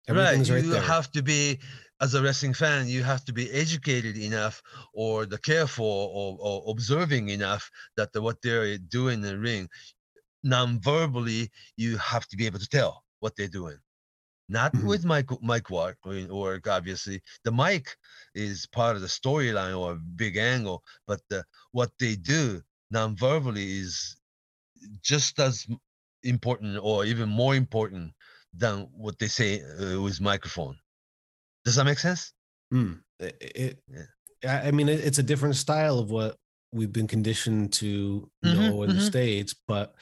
[0.08, 0.16] Right.
[0.16, 0.82] right, you there.
[0.82, 1.60] have to be,
[2.00, 4.60] as a wrestling fan, you have to be educated enough
[4.92, 9.68] or the careful or, or observing enough that the, what they're doing in the ring,
[10.42, 13.78] non-verbally, you have to be able to tell what they're doing.
[14.48, 14.82] Not Mhm.
[14.82, 17.22] with mic mic work or, work, obviously.
[17.44, 17.96] The mic
[18.34, 23.78] is part of the storyline or a big angle, but the, what they do non-verbally
[23.80, 24.16] is
[25.02, 25.66] just as
[26.22, 28.14] important or even more important
[28.52, 30.78] than what they say uh, with microphone.
[31.64, 32.34] Does that make sense?
[32.72, 34.06] Mm, it, it Yeah.
[34.46, 36.36] I mean, it, it's a different style of what
[36.72, 39.06] we've been conditioned to Mhm, know in the mhm.
[39.06, 39.94] states, but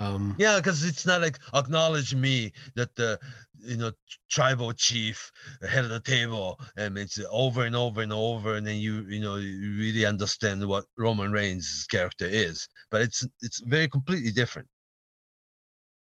[0.00, 3.20] Um, Yeah, because it's not like acknowledge me that the
[3.58, 3.92] you know
[4.30, 5.30] tribal chief,
[5.68, 9.20] head of the table, and it's over and over and over, and then you you
[9.20, 12.68] know you really understand what Roman Reigns' character is.
[12.90, 14.68] But it's it's very completely different.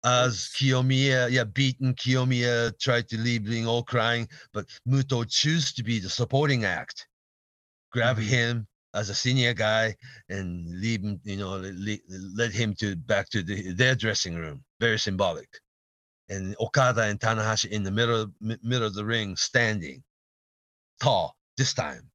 [0.05, 5.83] As Kiyomiya, yeah, beaten Kiyomiya tried to leave, being all crying, but Muto choose to
[5.83, 7.07] be the supporting act.
[7.91, 8.23] Grab Mhm.
[8.27, 9.95] him as a senior guy
[10.29, 11.97] and leave him, you know, le-
[12.35, 14.63] led him to back to the, their dressing room.
[14.79, 15.49] Very symbolic.
[16.29, 20.01] And Okada and Tanahashi in the middle mi- middle of the ring, standing
[20.99, 22.09] tall this time.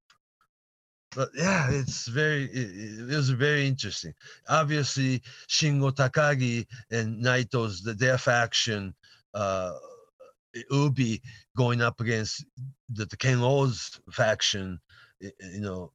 [1.14, 4.14] But yeah, it's very it, it was very interesting.
[4.48, 8.94] Obviously, Shingo Takagi and Naito's the, their faction
[9.34, 9.74] uh
[10.70, 11.22] Ubi
[11.56, 12.44] going up against
[12.88, 14.80] the, the Kenoh's faction,
[15.20, 15.92] you know,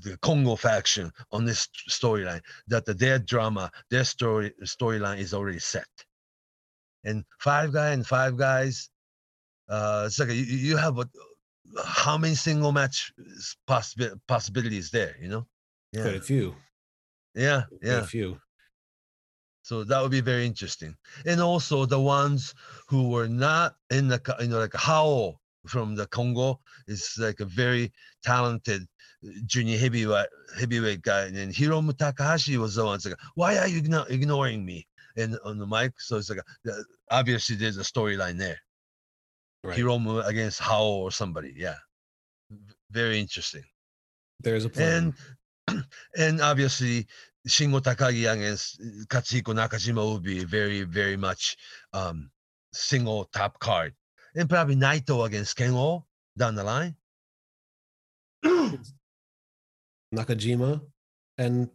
[0.00, 2.40] the Kongo faction on this storyline.
[2.68, 5.88] That the, their drama, their story storyline is already set.
[7.04, 8.88] And five guy and five guys,
[9.68, 11.08] uh, it's like you, you have what?
[11.84, 13.12] How many single match
[13.66, 15.16] possible possibilities there?
[15.20, 15.46] You know?
[15.94, 16.54] Quite a few.
[17.34, 18.00] yeah, Quite yeah.
[18.00, 18.38] a few.
[19.62, 20.94] So that would be very interesting.
[21.24, 22.54] And also the ones
[22.88, 27.46] who were not in the, you know, like Hao from the Kongo is like a
[27.46, 27.90] very
[28.22, 28.86] talented
[29.46, 30.26] junior heavyweight
[30.58, 31.22] heavyweight guy.
[31.22, 34.86] And then Hiromu Takahashi was the one that's like, why are you not ignoring me?
[35.16, 36.72] And on the mic, so it's like uh,
[37.10, 38.58] obviously there's a storyline there.
[39.62, 39.78] Right.
[39.78, 41.76] Hiromu against Hao or somebody, yeah,
[42.90, 43.62] very interesting.
[44.40, 45.14] There's a plan.
[45.68, 45.84] And
[46.18, 47.06] and obviously
[47.48, 51.56] Shingo Takagi against uh, Katsuhiko Nakajima would be very, very much
[51.92, 52.30] um
[52.72, 53.94] single top card.
[54.34, 56.02] And probably Naito against Kengo
[56.36, 56.96] down the line.
[60.16, 60.82] Nakajima
[61.38, 61.70] and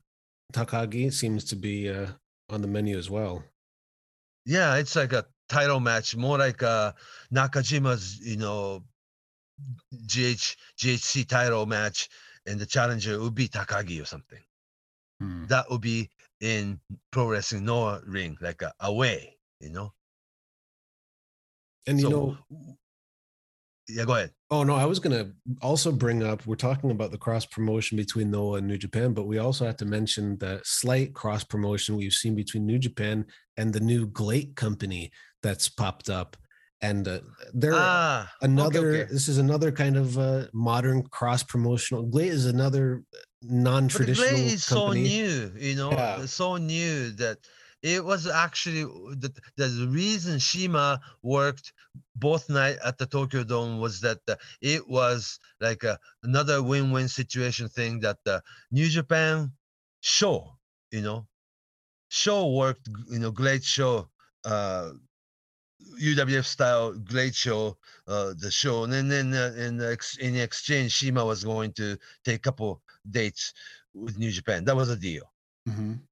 [0.53, 2.13] Takagi seems to be uh,
[2.49, 3.43] on the menu as well.
[4.45, 6.93] Yeah, it's like a title match, more like uh
[7.33, 8.83] Nakajima's, you know,
[10.07, 12.09] GH GHC title match,
[12.45, 14.43] and the challenger would be Takagi or something.
[15.47, 16.79] That would be in
[17.11, 19.93] pro wrestling Noah ring, like a away, you know.
[21.87, 22.37] And you So, know,
[23.89, 24.31] yeah, go ahead.
[24.51, 25.31] oh no, I was gonna
[25.61, 26.45] also bring up.
[26.45, 29.77] We're talking about the cross promotion between Noah and New Japan, but we also have
[29.77, 33.25] to mention the slight cross promotion we've seen between New Japan
[33.57, 35.11] and the new GLEAT company
[35.43, 36.37] that's popped up.
[36.81, 37.19] And uh,
[37.53, 38.89] they're Ah, another.
[39.01, 39.11] okay.
[39.11, 42.03] This is another kind of uh, modern cross promotional.
[42.03, 43.03] GLEAT is another
[43.41, 45.05] non-traditional the GLEAT is company.
[45.09, 46.25] so new, you know, Yeah.
[46.25, 47.37] so new that
[47.81, 51.73] it was actually the, the reason CIMA worked
[52.15, 57.07] both night at the Tokyo Dome was that uh, it was like a, another win-win
[57.07, 59.53] situation thing that the New Japan
[60.01, 60.57] show,
[60.91, 61.27] you know,
[62.09, 64.09] show worked, you know, great show,
[64.45, 64.91] uh,
[65.99, 67.77] UWF style great show,
[68.07, 71.97] uh, the show, and then then uh, in ex- in exchange, CIMA was going to
[72.23, 73.53] take a couple dates
[73.93, 74.65] with New Japan.
[74.65, 75.33] That was a deal.
[75.67, 76.08] Mhm.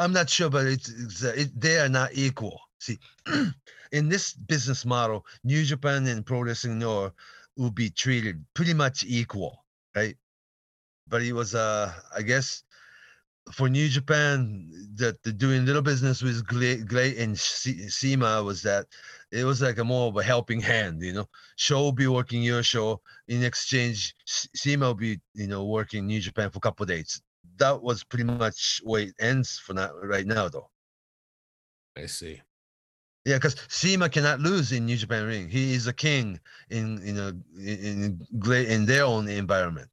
[0.00, 2.60] I'm not sure, but it's, it's uh, it, they are not equal.
[2.80, 2.98] See,
[3.92, 7.12] in this business model, New Japan and Pro Wrestling Noah
[7.56, 9.64] will be treated pretty much equal,
[9.96, 10.16] right?
[11.08, 12.62] But it was, uh, I guess,
[13.52, 18.62] for New Japan that the doing little business with GLEAT, GLEAT and Se- CIMA was
[18.62, 18.86] that
[19.30, 21.28] it was like a more of a helping hand, you know.
[21.56, 24.14] Show will be working your show in exchange.
[24.26, 27.20] CIMA will be, you know, working New Japan for a couple dates.
[27.58, 30.70] That was pretty much where it ends for now, right now, though.
[31.96, 32.40] I see.
[33.24, 35.48] Yeah, because CIMA cannot lose in New Japan ring.
[35.48, 36.38] He is a king
[36.70, 37.28] in in a
[37.58, 39.90] in in, in their own environment.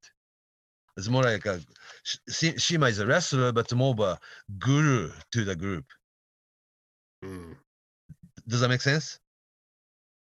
[0.97, 1.61] It's more like a
[2.03, 4.19] Sh- CIMA is a wrestler, but more of a
[4.59, 5.85] guru to the group.
[7.23, 7.55] Mm.
[8.47, 9.19] Does that make sense?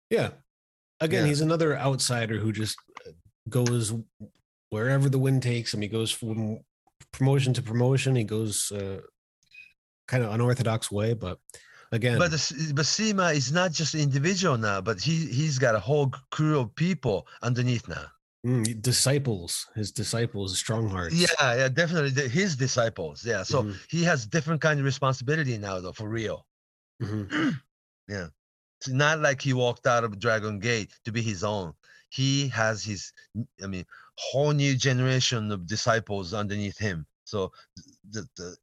[0.09, 0.29] Yeah.
[1.01, 1.29] Again, Yeah.
[1.29, 3.11] he's another outsider who just uh,
[3.49, 3.93] goes
[4.69, 5.81] wherever the wind takes him.
[5.81, 6.59] He goes from
[7.11, 8.15] promotion to promotion.
[8.15, 9.01] He goes uh,
[10.07, 11.39] kind of unorthodox way, but
[11.91, 15.79] again, But the, but CIMA is not just individual now, but he he's got a
[15.79, 18.05] whole crew of people underneath now.
[18.45, 21.15] mm, disciples, his disciples, strong hearts.
[21.15, 23.23] Yeah, yeah, definitely his disciples.
[23.23, 23.75] Yeah, so Mhm.
[23.89, 26.45] he has different kind of responsibility now, though, for real.
[27.01, 27.57] Mhm.
[28.79, 31.73] It's not like he walked out of Dragon Gate to be his own.
[32.11, 33.13] He has his,
[33.63, 33.85] i mean,
[34.17, 37.07] whole new generation of disciples underneath him.
[37.23, 37.51] So
[38.11, 38.57] the the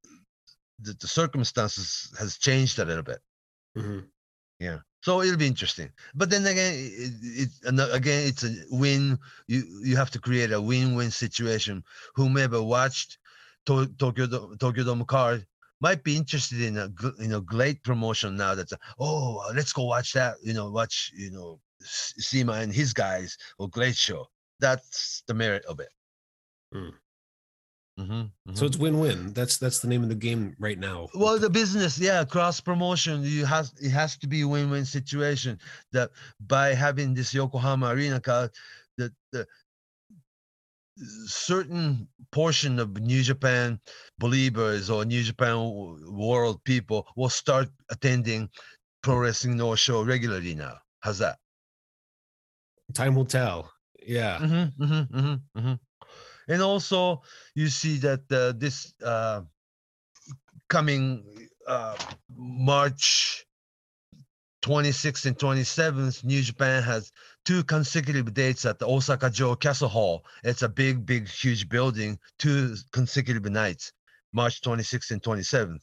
[0.80, 3.20] the, the circumstances has changed a little bit.
[3.76, 4.06] Mhm.
[4.60, 4.80] Yeah.
[5.00, 5.90] So it'll be interesting.
[6.14, 9.18] But then again, it, it, again, it's a win.
[9.46, 11.84] You you have to create a win-win situation.
[12.16, 13.18] Whomever watched
[13.66, 15.46] to, Tokyo Do- Tokyo Dome card
[15.80, 18.54] might be interested in a you know great promotion now.
[18.56, 20.36] That's a, oh let's go watch that.
[20.42, 24.26] You know watch you know CIMA and his guys or great show.
[24.60, 25.90] That's the merit of it.
[26.72, 26.90] Hmm.
[27.98, 28.66] Mhm, So mhm.
[28.68, 29.32] it's win-win.
[29.32, 31.08] That's that's the name of the game right now.
[31.14, 35.58] well the business yeah cross promotion you has it has to be a win-win situation
[35.90, 36.10] that
[36.46, 38.50] by having this yokohama arena card
[38.98, 39.44] the, the
[41.26, 43.78] certain portion of new japan
[44.18, 45.56] believers or new japan
[46.10, 48.48] world people will start attending
[49.02, 51.38] pro wrestling Noah show regularly now how's that
[52.94, 53.70] Time will tell.
[54.06, 54.38] Yeah.
[54.38, 55.74] Mm-hmm, mm-hmm, mm-hmm, mm-hmm.
[56.52, 57.22] And also,
[57.54, 59.42] you see that uh, this uh,
[60.68, 61.24] coming
[61.66, 61.96] uh,
[62.34, 63.44] March
[64.62, 67.12] 26th and 27th, New Japan has
[67.44, 70.24] two consecutive dates at the Osaka Joe Castle Hall.
[70.42, 73.92] It's a big, big, huge building, two consecutive nights,
[74.32, 75.82] March 26th and 27th.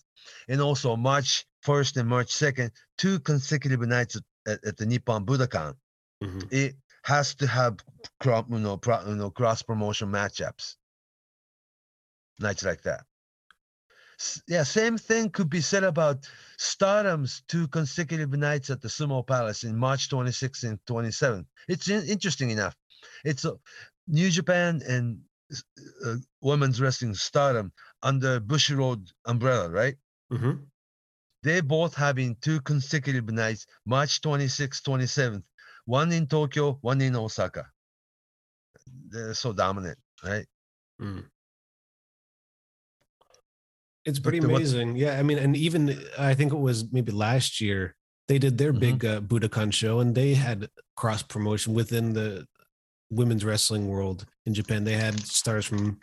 [0.50, 5.76] And also March 1st and March 2nd, two consecutive nights at, at, the Nippon Budokan
[6.24, 6.48] Mhm.
[6.52, 6.76] it
[7.06, 7.78] has to have
[8.24, 10.76] you know, pro, you know cross promotion matchups.
[12.40, 13.06] Nights like that.
[14.20, 16.28] S- yeah same thing could be said about
[16.58, 22.06] stardom's two consecutive nights at the sumo palace in march 26th and 27th it's in-
[22.08, 22.76] interesting enough.
[23.26, 23.54] It's a
[24.08, 25.20] new japan and
[26.06, 29.96] uh, women's wrestling stardom under bushiroad umbrella right?
[30.32, 30.66] Mhm.
[31.44, 35.44] they're both having two consecutive nights, March 26th, 27th,
[35.86, 37.66] one in Tokyo, one in Osaka.
[39.10, 40.46] They're so dominant, right?
[41.02, 41.26] Mm.
[44.06, 44.96] It's But pretty the- what- amazing.
[44.96, 47.96] Yeah, I mean, and even I think it was maybe last year
[48.28, 48.80] they did their Mhm.
[48.80, 52.48] big uh, Budokan show, and they had cross promotion within the
[53.10, 54.84] women's wrestling world in Japan.
[54.84, 56.00] They had stars from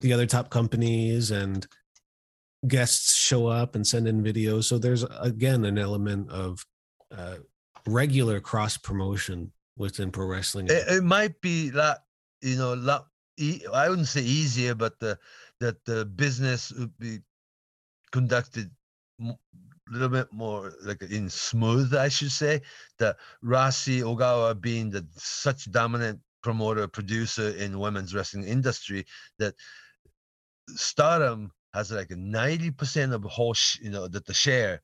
[0.00, 1.66] the other top companies and
[2.66, 4.64] guests show up and send in videos.
[4.64, 6.64] So there's again an element of
[7.10, 7.38] uh,
[7.86, 10.66] regular cross promotion within pro wrestling.
[10.68, 11.98] It, it might be lot,
[12.40, 13.00] you know,
[13.72, 15.18] I wouldn't say easier, but the
[15.60, 17.18] that the business would be
[18.12, 18.70] conducted
[19.20, 19.34] a
[19.90, 22.62] little bit more like in smooth, I should say.
[22.98, 29.04] That Rossy Ogawa being the such dominant promoter producer in women's wrestling industry
[29.38, 29.54] that
[30.68, 34.80] Stardom has like a ninety percent of the whole, sh- you know, that the share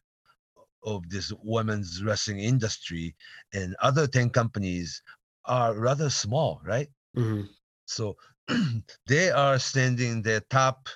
[0.84, 3.14] of this women's wrestling industry,
[3.52, 5.02] and other ten companies
[5.44, 6.88] are rather small, right?
[7.16, 7.48] Mhm.
[7.86, 8.16] So
[9.06, 10.88] they are sending their top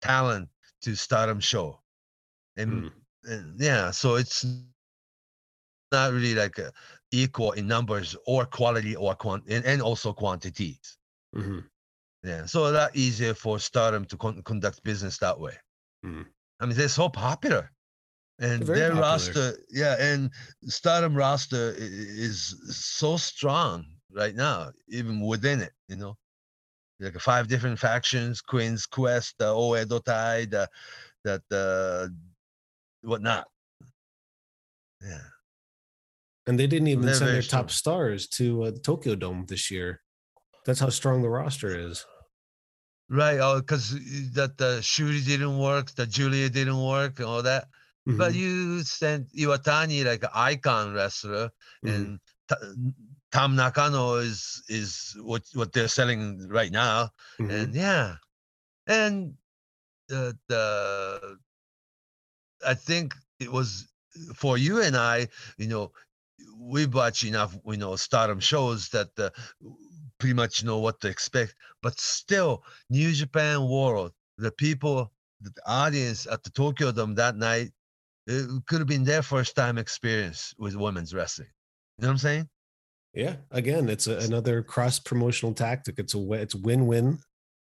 [0.00, 0.48] talent
[0.82, 1.80] to Stardom show,
[2.56, 2.92] and, Mm.
[3.24, 5.16] and yeah, so it's not really like
[5.50, 5.92] equal
[6.54, 10.98] in numbers or quality or quant and, and also quantities.
[11.34, 11.64] Mhm.
[12.22, 15.54] Yeah, so a lot easier for Stardom to con- conduct business that way.
[16.04, 16.26] Mm.
[16.60, 17.70] I mean, they're so popular,
[18.40, 19.08] and very their popular.
[19.08, 20.30] roster, yeah, and
[20.64, 25.72] Stardom roster is so strong right now, even within it.
[25.88, 26.16] You know,
[27.00, 30.68] like five different factions: Queen's Quest, the Oedo Tai, the
[31.24, 32.14] that the
[33.02, 33.46] whatnot.
[35.02, 35.20] Yeah.
[36.46, 40.00] And they didn't even They're send their top stars to uh, Tokyo Dome this year.
[40.64, 42.04] That's how strong the roster is.
[43.10, 43.90] Right, oh, because
[44.32, 47.68] that the Shuri didn't work, the Julia didn't work, and all that.
[48.16, 48.34] But Mhm.
[48.34, 51.50] you sent Iwatani like an icon wrestler,
[51.82, 52.08] Mhm.
[52.08, 52.56] and Ta-
[53.32, 57.48] Tam Nakano is is what what they're selling right now, Mhm.
[57.48, 58.16] and yeah,
[58.86, 59.36] and
[60.08, 61.38] the the
[62.64, 63.88] I think it was
[64.34, 65.28] for you and I,
[65.58, 65.92] you know,
[66.58, 69.30] we watch enough, you know, Stardom shows that uh,
[70.18, 71.54] pretty much know what to expect.
[71.82, 77.72] But still, New Japan World, the people, the audience at the Tokyo Dome that night,
[78.28, 81.48] it could have been their first time experience with women's wrestling.
[81.98, 82.48] You know what I'm saying?
[83.14, 85.98] yeah, again, it's a, another cross promotional tactic.
[85.98, 87.18] It's a it's win win.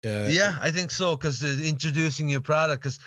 [0.06, 3.00] Uh, yeah, I think so because introducing your product because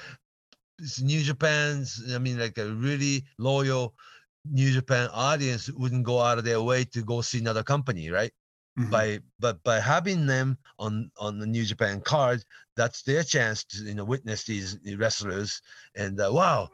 [1.03, 3.95] New Japan's, I mean, like a really loyal
[4.51, 8.33] New Japan audience wouldn't go out of their way to go see another company, right?
[8.79, 8.91] mhm.
[8.91, 12.43] By but by having them on on the New Japan card,
[12.77, 15.61] that's their chance to you know witness these wrestlers
[15.95, 16.71] and uh, wow,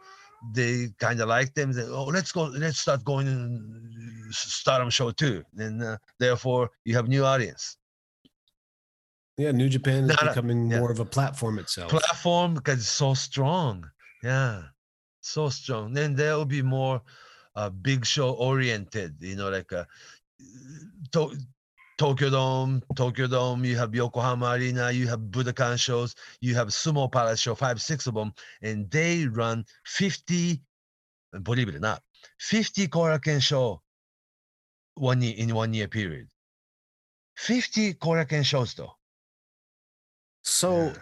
[0.54, 1.72] they kind of like them.
[1.72, 6.94] They, oh, let's go, let's start going and Stardom show too, and uh, therefore you
[6.96, 7.76] have new audience.
[9.38, 10.80] yeah, New Japan is Not a- becoming yeah.
[10.80, 11.90] more of a platform itself.
[11.90, 13.84] platform because it's so strong.
[14.22, 14.62] Yeah,
[15.20, 15.92] so strong.
[15.92, 17.02] Then there will be more
[17.54, 19.14] uh, big show oriented.
[19.20, 19.86] You know, like a
[21.12, 21.36] to-
[21.98, 27.10] Tokyo Dome, Tokyo Dome, you have Yokohama Arena, you have Budokan shows, you have Sumo
[27.10, 28.32] Palace show, five, six of them,
[28.62, 30.60] and they run 50,
[31.42, 32.02] believe it or not,
[32.40, 33.80] 50 Korakuen show
[34.94, 36.28] one year in one year period.
[37.36, 38.92] 50 Korakuen shows though.
[40.42, 40.98] So Yeah.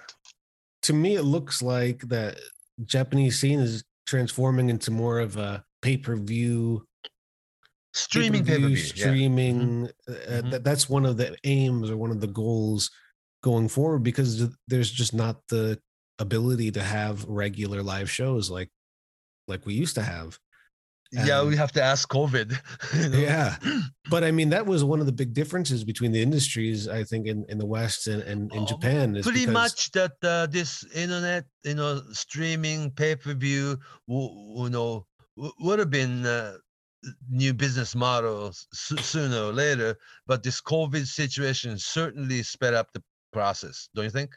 [0.82, 2.38] to me, it looks like that
[2.84, 5.96] Japanese scene is transforming into more of a pay
[7.94, 8.76] per view, Streaming per view.
[8.76, 9.88] streaming.
[10.08, 10.50] uh, Mhm.
[10.50, 12.90] that, that's one of the aims or one of the goals
[13.42, 15.78] going forward because th- there's just not the
[16.18, 18.70] ability to have regular live shows like
[19.48, 20.38] like we used to have.
[21.12, 22.58] Yeah, we have to ask COVID.
[23.02, 23.18] you know?
[23.18, 23.56] Yeah.
[24.10, 27.26] But I mean, that was one of the big differences between the industries, I think,
[27.26, 29.14] in, in the West and, and in Oh, Japan.
[29.16, 33.78] Is pretty much that uh, this internet, you know, streaming pay per view,
[34.08, 36.56] you know, w- would have been uh,
[37.30, 39.96] new business models sooner or later.
[40.26, 43.02] But this COVID situation certainly sped up the
[43.32, 44.30] process, don't you think?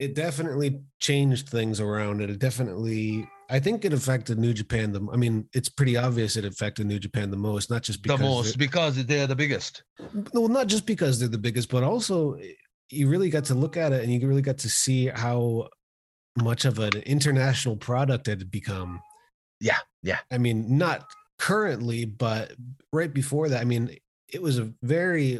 [0.00, 2.28] it definitely changed things around it.
[2.28, 4.90] It definitely, I think it affected New Japan.
[4.92, 8.18] The, I mean, it's pretty obvious it affected New Japan the most, not just because
[8.18, 9.84] the most they're- because they're the biggest.
[10.32, 12.48] well, not just because they're the biggest, but also eh,
[12.90, 15.68] you really got to look at it and you really got to see how
[16.42, 19.00] much of an international product it had become.
[19.60, 20.18] Yeah, yeah.
[20.32, 21.06] I mean, not
[21.44, 22.52] currently, but
[22.90, 23.94] right before that, I mean,
[24.32, 25.38] it was a very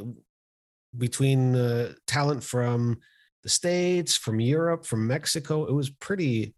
[0.99, 2.99] between uh, talent from
[3.43, 5.65] the states, from Europe, from Mexico.
[5.65, 6.55] It was pretty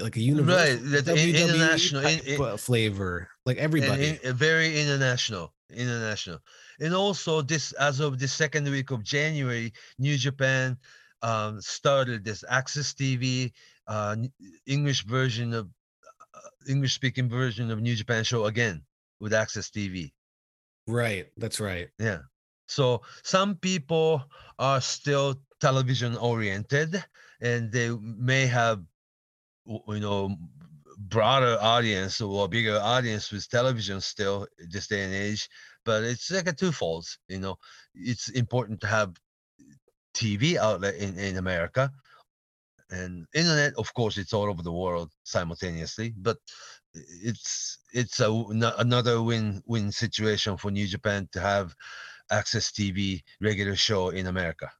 [0.00, 4.18] like a universal i- WWE international, in- flavor, like everybody.
[4.22, 6.38] in- very international international
[6.78, 10.76] and also this as of the second week of january new japan
[11.22, 13.50] um, started this AXS tv
[13.88, 14.14] uh,
[14.66, 15.66] english version of
[16.68, 18.82] english speaking version of new japan show again
[19.20, 20.10] with AXS tv
[20.86, 21.88] right, that's right.
[21.98, 22.18] yeah.
[22.66, 24.22] So some people
[24.58, 27.02] are still television oriented
[27.40, 28.82] and they may have
[29.66, 30.36] you know
[30.98, 35.48] broader audience or bigger audience with television still this day and age
[35.84, 37.56] but it's like a twofold you know.
[37.94, 39.14] It's important to have
[40.14, 41.90] tv outlet in, in america
[42.90, 46.38] and internet of course it's all over the world simultaneously but
[46.94, 48.30] it's it's a,
[48.78, 51.74] another win win situation for new japan to have
[52.30, 54.70] AXS tv regular show in america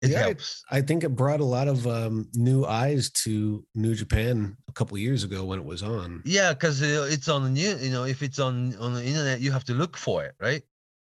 [0.00, 3.94] it Yeah, helps I think it brought a lot of um, new eyes to New
[3.94, 6.22] Japan a couple of years ago when it was on.
[6.24, 9.50] yeah because it's on the new you know if it's on on the internet you
[9.52, 10.62] have to look for it right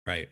[0.05, 0.29] Right.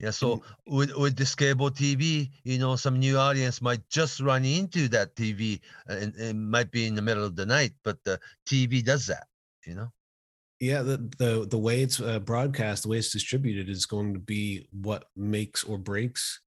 [0.00, 4.44] Yeah, so with with this cable TV, you know, some new audience might just run
[4.44, 8.18] into that TV, and it might be in the middle of the night, but the
[8.44, 9.28] TV does that,
[9.66, 9.92] you know.
[10.58, 14.20] Yeah, the the the way it's uh, broadcast, the way it's distributed, is going to
[14.20, 16.40] be what makes or breaks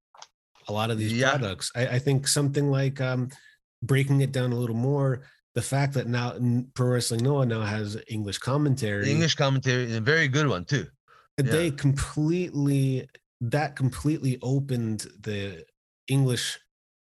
[0.68, 1.30] a lot of these Yeah.
[1.30, 1.72] products.
[1.74, 3.30] I, I think something like um,
[3.82, 5.22] breaking it down a little more,
[5.54, 6.36] the fact that now
[6.74, 10.64] Pro Wrestling Noah now has English commentary, The English commentary is a very good one
[10.64, 10.86] too.
[11.38, 11.76] they yeah.
[11.76, 13.08] completely
[13.40, 15.64] that completely opened the
[16.08, 16.58] English,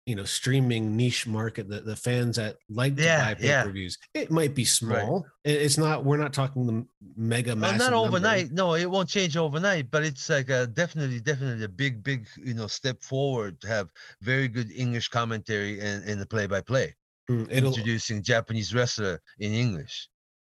[0.07, 1.69] you know, streaming niche market.
[1.69, 3.99] The the fans that like to Yeah, buy pay per views.
[4.15, 5.27] It might be small.
[5.45, 6.05] It- It's not.
[6.05, 7.97] We're not talking the mega Well, not number.
[7.97, 8.51] overnight.
[8.53, 12.55] No, it won't change overnight, but it's like a definitely, definitely a big, big, you
[12.55, 13.91] know, step forward to have
[14.23, 16.95] very good English commentary and, and the play-by-play,
[17.31, 20.09] Mm, It'll introducing Japanese wrestler in English.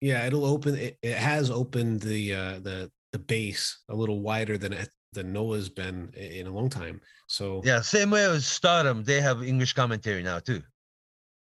[0.01, 0.25] yeah.
[0.27, 0.75] It'll open.
[0.75, 5.33] It, it has opened the uh, the the base a little wider than it than
[5.33, 7.01] Noah's been in a long time.
[7.27, 10.61] So Yeah, same way as Stardom, they have English commentary now too.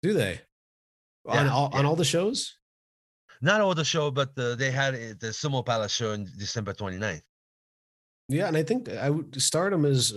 [0.02, 0.40] do they
[1.26, 2.58] on Yeah, all on all the shows?
[3.40, 7.22] Not all the show, but uh, they had the Sumo Palace show on December 29th.
[8.28, 10.14] Yeah, and I think I would Stardom is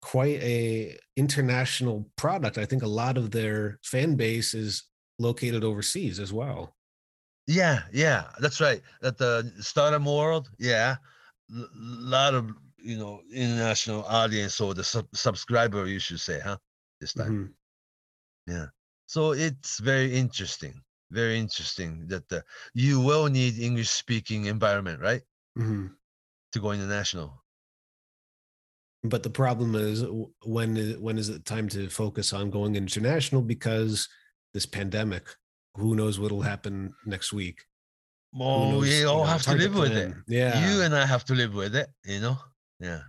[0.00, 2.58] quite a international product.
[2.58, 4.84] I think a lot of their fan base is
[5.18, 6.76] located overseas as well.
[7.46, 8.82] Yeah, yeah, that's right.
[9.02, 10.96] At the Stardom World, yeah,
[11.50, 12.50] a lot of
[12.86, 16.58] you know international audience or the sub- subscriber, you should say, huh?
[17.00, 17.54] This time,
[18.48, 18.70] Mhm.
[19.06, 20.74] so it's very interesting,
[21.10, 22.40] very interesting that uh,
[22.74, 25.22] you will need English speaking environment, right,
[25.58, 25.94] Mhm.
[26.52, 27.42] to go international.
[29.02, 30.04] But the problem is
[30.42, 34.08] when is, when is it time to focus on going international because
[34.54, 35.24] this pandemic?
[35.76, 37.66] Who knows what'll happen next week?
[38.32, 40.14] Well, knows, we you all know, have to live with it.
[40.26, 40.58] Yeah.
[40.66, 42.38] You and I have to live with it, you know.
[42.80, 43.00] Yeah.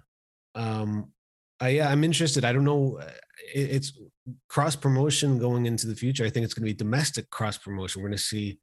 [0.56, 1.12] um
[1.60, 3.12] I, yeah i'm interested i don't know uh,
[3.54, 4.00] it, it's
[4.48, 8.02] cross promotion going into the future i think it's going to be domestic cross promotion
[8.02, 8.60] we're going to see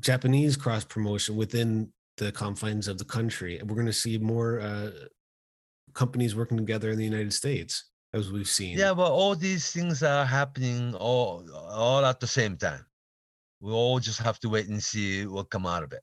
[0.00, 3.60] japanese cross promotion within the confines of the country.
[3.64, 4.90] We're going to see more uh,
[5.94, 8.78] companies working together in the United States, as we've seen.
[8.78, 12.84] Yeah, but all these things are happening all all at the same time.
[13.60, 16.02] We all just have to wait and see what come out of it.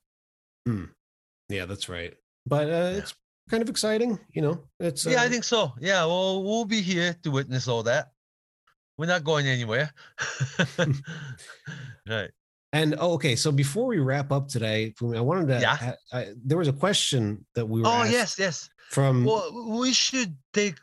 [1.50, 2.14] yeah, that's right.
[2.46, 3.14] But uh, it's
[3.52, 4.64] kind of exciting, you know.
[4.80, 5.74] It's yeah, I uh, think so.
[5.80, 8.12] Yeah, well, we'll be here to witness all that.
[8.98, 9.92] We're not going anywhere.
[12.10, 12.32] right.
[12.74, 15.60] And oh, okay, so before we wrap up today, I wanted to.
[15.60, 15.76] Yeah.
[15.76, 17.88] ha- I, there was a question that we were.
[17.88, 18.70] Oh yes, yes.
[18.90, 20.78] From Well, we should take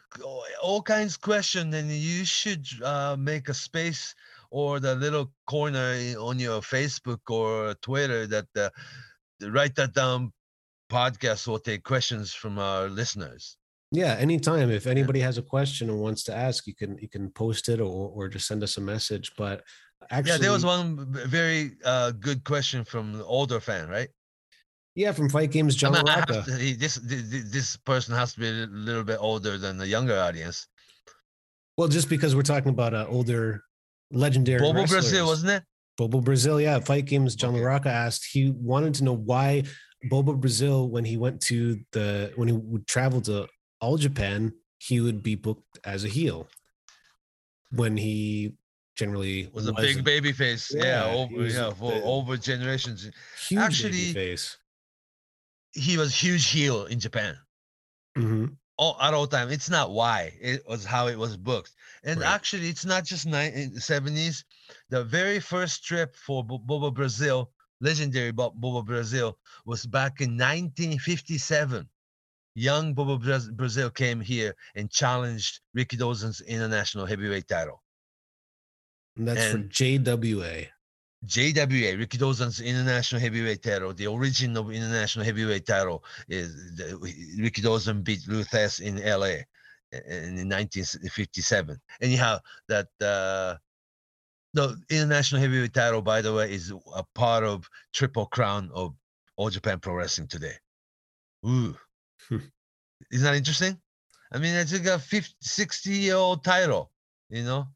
[0.62, 4.14] all- kinds of question, and you should uh, make a space
[4.50, 8.68] or the little corner on your Facebook or Twitter that uh,
[9.48, 10.32] write that down.
[10.90, 13.56] Podcast will take questions from our listeners.
[13.92, 17.30] yeah, anytime if anybody has a question and wants to ask, you can you can
[17.30, 19.32] post it or or just send us a message.
[19.36, 19.62] But
[20.10, 24.08] actually, yeah, there was one very uh, good question from the older fan, right?
[24.94, 28.34] Yeah, from Fight Games, John I mean, to- he- this, thi- thi- this person has
[28.34, 30.66] to be a little bit older than the younger audience.
[31.76, 33.62] Well, just because we're talking about uh, older
[34.10, 35.04] legendary Bobo wrestlers.
[35.04, 35.62] Brazil, wasn't it?
[35.96, 36.80] Bobo Brazil, yeah.
[36.80, 37.62] Fight Games, John Okay.
[37.62, 39.62] LaRocca asked, he wanted to know why
[40.04, 43.48] Bobo Brazil, when he went to the, when he would travel to
[43.80, 46.48] All Japan, he would be booked as a heel.
[47.72, 48.54] When he
[48.96, 50.72] generally Was a big baby face.
[50.74, 53.08] Yeah, Yeah, over, yeah for big- over generations.
[53.48, 54.56] huge actually- face.
[55.72, 57.36] He was huge heel in Japan.
[58.16, 58.46] hmm
[58.80, 59.50] all, at all time.
[59.50, 61.72] It's not why it was how it was booked.
[62.04, 62.28] And Right.
[62.32, 64.44] actually, it's not just nine, in the 70s.
[64.88, 70.30] The very first trip for Bo- Bobo Brazil, legendary Bo- Bobo Brazil, was back in
[70.36, 71.88] 1957.
[72.54, 73.18] Young Bobo
[73.52, 77.82] Brazil came here and challenged Rikidozan's international heavyweight title.
[79.16, 80.68] And that's And- for JWA.
[81.26, 86.84] JWA, Rikidozan's international heavyweight title, the origin of international heavyweight title is the,
[87.40, 89.42] Rikidozan beat Lou Thesz in LA
[89.90, 91.80] in, in 1957.
[92.00, 92.38] Anyhow,
[92.68, 93.56] that uh,
[94.54, 98.94] the international heavyweight title, by the way, is a part of Triple Crown of
[99.36, 100.54] All Japan Pro Wrestling today.
[101.46, 101.76] Ooh,
[102.30, 103.78] isn't that interesting?
[104.32, 106.90] I mean, it's like a 50, 60 year old title,
[107.30, 107.68] you know,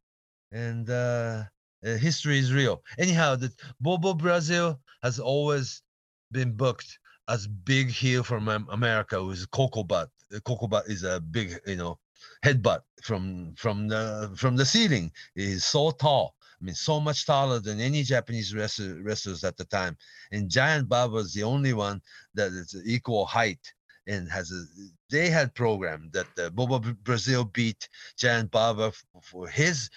[0.50, 1.44] and uh,
[1.82, 2.82] history is real.
[2.98, 5.82] Anyhow, the Bobo Brazil has always
[6.30, 10.10] been booked as big heel from Am- America, who's Coco Butt.
[10.44, 11.98] Coco Butt is a big, you know,
[12.44, 15.10] headbutt from from the from the ceiling.
[15.34, 16.34] He's so tall.
[16.62, 19.96] I mean, so much taller than any Japanese wrestler, wrestlers at the time.
[20.30, 22.00] And Giant Baba is the only one
[22.34, 23.74] that is equal height
[24.06, 24.64] and has a.
[25.10, 29.90] They had programmed that uh, Bobo Brazil beat Giant Baba f- for his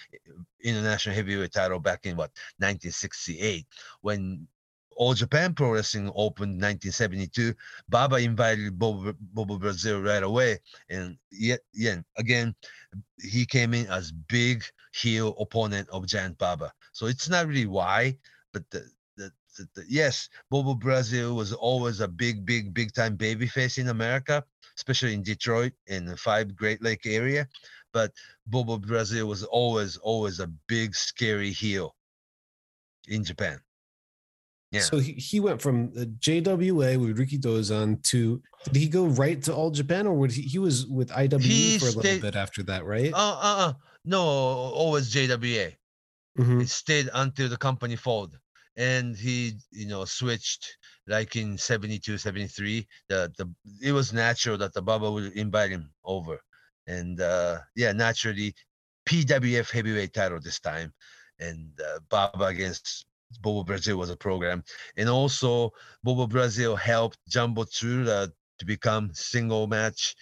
[0.62, 3.64] international heavyweight title back in what 1968
[4.00, 4.46] when
[4.96, 7.54] all japan pro wrestling opened 1972
[7.88, 10.58] baba invited bobo, bobo brazil right away.
[10.90, 12.54] And yet yeah, again
[13.22, 14.64] he came in as big
[14.94, 16.72] heel opponent of giant baba.
[16.92, 18.16] So it's not really why
[18.52, 23.16] but the, the, the, the yes bobo brazil was always a big big big time
[23.16, 24.44] baby face in america
[24.76, 27.48] especially in detroit and the five great lake area.
[27.92, 28.12] But
[28.46, 31.96] Bobo Brazil was always, always a big, scary heel
[33.08, 33.58] in Japan.
[34.76, 34.82] Yeah.
[34.82, 39.54] So he, he went from the JWA with Rikidozan to did he go right to
[39.54, 42.36] All Japan or would he, he was with IWE He for a little stayed- bit
[42.36, 43.12] after that, right?
[43.12, 43.72] Uh, uh, uh,
[44.04, 45.74] no, always JWA.
[46.38, 46.62] Mhm.
[46.62, 48.38] It stayed until the company folded.
[48.78, 50.76] And he, you know, switched
[51.06, 52.86] like in 72, 73.
[53.08, 53.50] The, the,
[53.82, 56.38] it was natural that the Baba would invite him over.
[56.86, 58.54] And uh, yeah, naturally,
[59.08, 60.92] PWF heavyweight title this time.
[61.40, 63.06] And uh, Baba against
[63.40, 64.62] Bobo Brazil was a program.
[64.96, 65.72] And also,
[66.02, 70.14] Bobo Brazil helped Jumbo Tsuruta to become single match.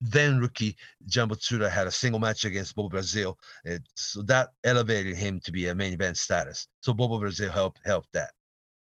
[0.00, 0.76] Then rookie
[1.06, 3.38] Jumbo Tsuruta had a single match against Bobo Brazil.
[3.64, 6.68] It, so that elevated him to be a main event status.
[6.80, 8.30] So Bobo Brazil helped helped that.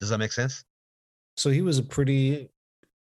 [0.00, 0.64] Does that make sense?
[1.36, 2.48] So he was a pretty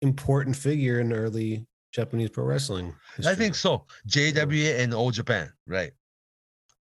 [0.02, 2.94] important figure in early Japanese pro wrestling.
[3.26, 3.84] I think so.
[4.08, 5.92] JWA and All Japan, right?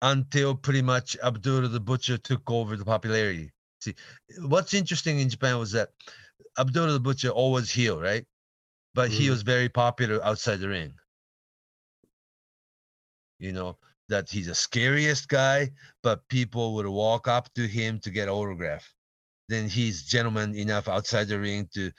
[0.04, 3.52] Until pretty much Abdullah the Butcher took over the popularity.
[3.80, 3.94] See,
[4.38, 5.90] what's interesting in Japan was that
[6.58, 8.26] Abdullah the Butcher always heel, right?
[8.94, 9.30] But he Mhm.
[9.30, 10.94] was very popular outside the ring.
[13.38, 13.78] You know,
[14.08, 15.72] that he's the scariest guy,
[16.02, 18.94] but people would walk up to him to get autograph.
[19.48, 21.92] Then he's gentleman enough outside the ring to,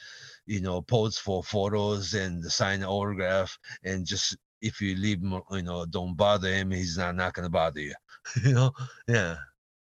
[0.46, 5.62] you know, pose for photos and sign autograph and just if you leave him, you
[5.64, 7.94] know, don't bother him, he's not not gonna bother you.
[8.44, 8.72] you know,
[9.08, 9.38] yeah.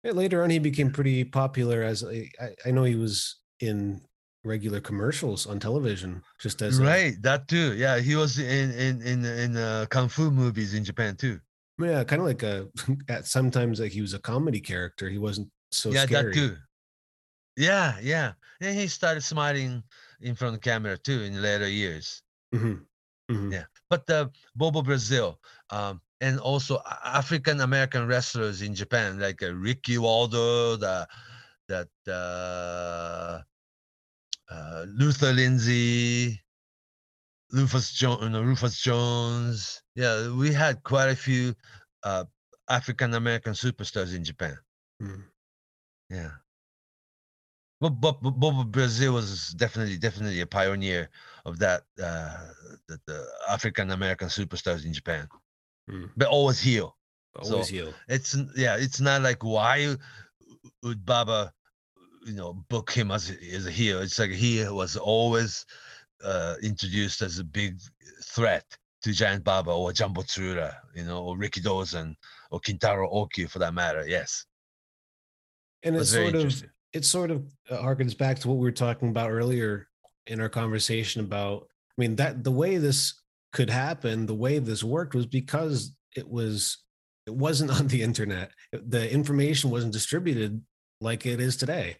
[0.04, 4.02] Yeah, later on he became pretty popular as a- I, I know he was in
[4.44, 7.74] regular commercials on television, just as a- right, that too.
[7.76, 11.40] Yeah, he was in in in in uh, kung fu movies in Japan too.
[11.78, 12.68] yeah, kind of like a.
[13.08, 15.08] At sometimes like he was a comedy character.
[15.08, 16.32] He wasn't so yeah, scary.
[16.32, 16.56] that too.
[17.56, 18.32] Yeah, yeah.
[18.60, 19.82] And he started smiling
[20.20, 22.22] in front of the camera too in later years.
[22.54, 22.86] Mhm,
[23.30, 23.52] mhm.
[23.52, 23.64] Yeah.
[23.92, 25.38] But the Bobo Brazil,
[25.68, 31.06] um, and also African American wrestlers in Japan, like uh, Ricky Waldo, the
[31.68, 33.42] that uh,
[34.50, 36.40] uh, Luther Lindsay,
[37.52, 39.82] Rufus Jones, Rufus Jones.
[39.94, 41.54] Yeah, we had quite a few
[42.02, 42.24] uh,
[42.70, 44.56] African American superstars in Japan.
[45.02, 45.24] Mhm.
[46.08, 46.30] Yeah.
[47.82, 51.10] But, but, but Bobo Brazil was definitely definitely a pioneer
[51.44, 52.38] of that uh
[52.88, 53.18] the, the
[53.50, 55.26] African American superstars in Japan.
[55.90, 56.08] Mm.
[56.16, 56.96] But always heel.
[57.34, 57.92] Always So- heel.
[58.06, 59.96] It's yeah, it's not like why
[60.84, 61.52] would Baba
[62.24, 64.00] you know book him as a, as a heel.
[64.00, 65.66] It's like he was always
[66.22, 67.80] uh introduced as a big
[68.22, 68.64] threat
[69.02, 72.14] to Giant Baba or Jumbo Tsuruta, you know, or Rikidozan
[72.52, 74.04] or Kintaro Oki for that matter.
[74.06, 74.46] Yes.
[75.82, 76.70] And It it's very sort of interesting.
[76.92, 79.88] It sort of uh, harkens back to what we were talking about earlier
[80.26, 81.66] in our conversation about
[81.96, 83.20] i mean that the way this
[83.52, 86.78] could happen the way this worked was because it was
[87.26, 90.60] it wasn't on the internet the information wasn't distributed
[91.00, 91.96] like it is today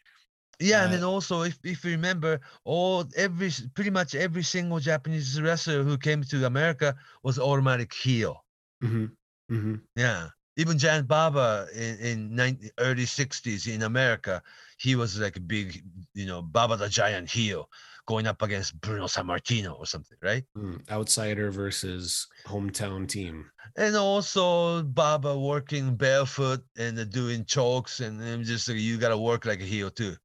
[0.60, 4.78] Yeah, and Uh, then also if if you remember, all every pretty much every single
[4.78, 6.94] Japanese wrestler who came to America
[7.24, 8.44] was automatic heel.
[8.82, 9.06] mm-hmm.
[9.51, 9.74] Mm-hmm.
[9.97, 14.42] Yeah, even Giant Baba in in 90, early '60s in America,
[14.78, 15.82] he was like a big,
[16.14, 17.68] you know, Baba the Giant heel
[18.06, 20.44] going up against Bruno Sammartino or something, right?
[20.56, 28.44] Mm, outsider versus hometown team And also Baba working barefoot and doing chokes, and then
[28.44, 30.16] just like, you got to work like a heel too.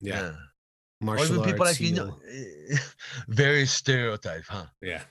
[0.00, 0.38] yeah, or
[1.00, 2.18] martial even people arts like you know,
[3.28, 4.66] very stereotype, huh?
[4.80, 5.04] yeah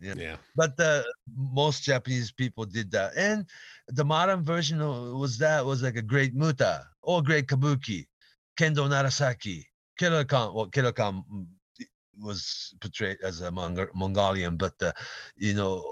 [0.00, 0.14] Yeah.
[0.16, 1.02] yeah but uh,
[1.36, 3.16] most Japanese people did that.
[3.16, 3.46] And
[3.88, 4.78] the modern version
[5.18, 8.06] was that was like a great muta or great kabuki,
[8.58, 9.66] Kendo Nagasaki,
[9.98, 10.54] Killer Khan.
[10.54, 11.46] Well, Killer Khan mm,
[12.20, 14.92] was portrayed as a Mong- Mongolian, but uh,
[15.36, 15.84] you know,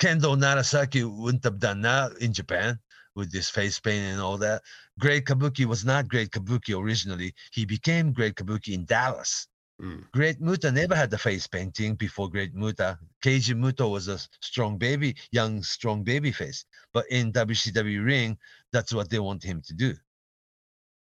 [0.00, 2.78] Kendo Nagasaki wouldn't have done that in Japan
[3.14, 4.62] with this face paint and all that.
[4.98, 7.34] Great Kabuki was not Great Kabuki originally.
[7.52, 9.48] He became Great Kabuki in Dallas.
[9.80, 12.98] Mm, Great Muta never had the face painting before Great Muta.
[13.22, 16.64] Keiji Muto was a strong baby, young, strong baby face.
[16.94, 18.38] But in WCW ring,
[18.72, 19.94] that's what they want him to do.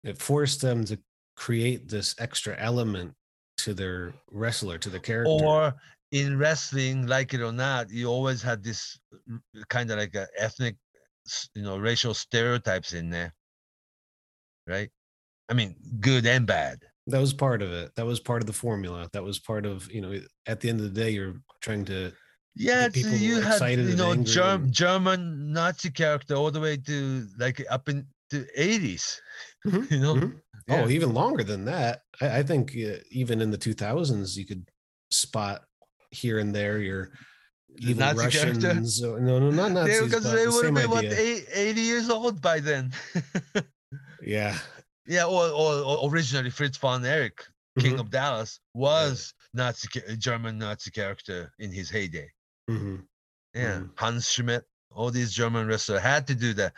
[0.05, 0.99] it forced them to
[1.37, 3.15] create this extra element
[3.59, 5.75] to their wrestler to the character Or
[6.13, 8.99] in wrestling, like it or not, you always had this
[9.69, 10.77] kind of like a ethnic,
[11.55, 13.35] you know, racial stereotypes in there,
[14.67, 14.91] right?
[15.49, 16.81] I mean, good and bad.
[17.07, 19.91] That was part of it that was part of the formula that was part of
[19.91, 20.13] you know
[20.47, 22.13] at the end of the day you're trying to
[22.55, 26.51] Yeah, get people you had excited you and know Germ- and- German Nazi character all
[26.51, 29.21] the way to like up in the eighties.
[29.67, 30.41] Mhm, You know, mhm.
[30.69, 30.85] Yeah.
[30.85, 34.69] oh even longer than that i, I think uh, even in the 2000s you could
[35.11, 35.65] spot
[36.11, 37.11] here and there your
[37.81, 38.69] The evil Nazi character?
[38.69, 41.19] russians or, no no not nazis because they the would have been what idea.
[41.19, 42.93] eight, 80 years old by then.
[44.23, 44.59] yeah
[45.07, 47.47] yeah, or, or, or originally Fritz von Erich,
[47.79, 52.31] King Mhm, of Dallas, was Nazi a German Nazi character in his heyday.
[52.69, 53.07] mhm.
[53.55, 53.93] Yeah, Mhm.
[53.97, 56.75] Hans Schmidt, all these German wrestlers had to do that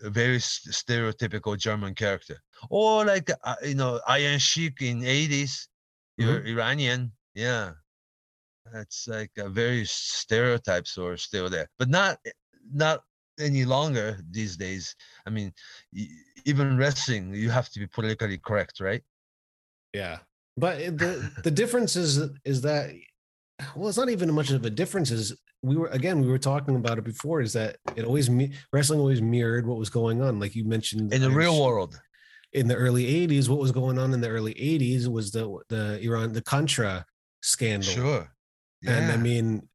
[0.00, 2.42] very stereotypical German character.
[2.70, 5.68] Or like uh, you know Iron Sheik in 80s,
[6.16, 7.12] you're Iranian.
[7.34, 7.74] Yeah,
[8.72, 12.18] that's like a very stereotypes are still there, but not
[12.72, 13.04] not
[13.42, 14.94] any longer these days.
[15.26, 15.52] I mean,
[16.44, 19.02] even wrestling, you have to be politically correct, right?
[19.92, 20.18] Yeah,
[20.56, 22.90] but the the difference is is that
[23.76, 25.10] well, it's not even much of a difference.
[25.10, 27.40] Is we were again we were talking about it before.
[27.40, 28.30] Is that it always
[28.72, 32.00] wrestling always mirrored what was going on, like you mentioned In the real world,
[32.52, 33.48] in the early '80s.
[33.48, 37.04] What was going on in the early '80s was the the Iran the Contra
[37.42, 38.28] scandal, sure.
[38.86, 39.68] and I mean,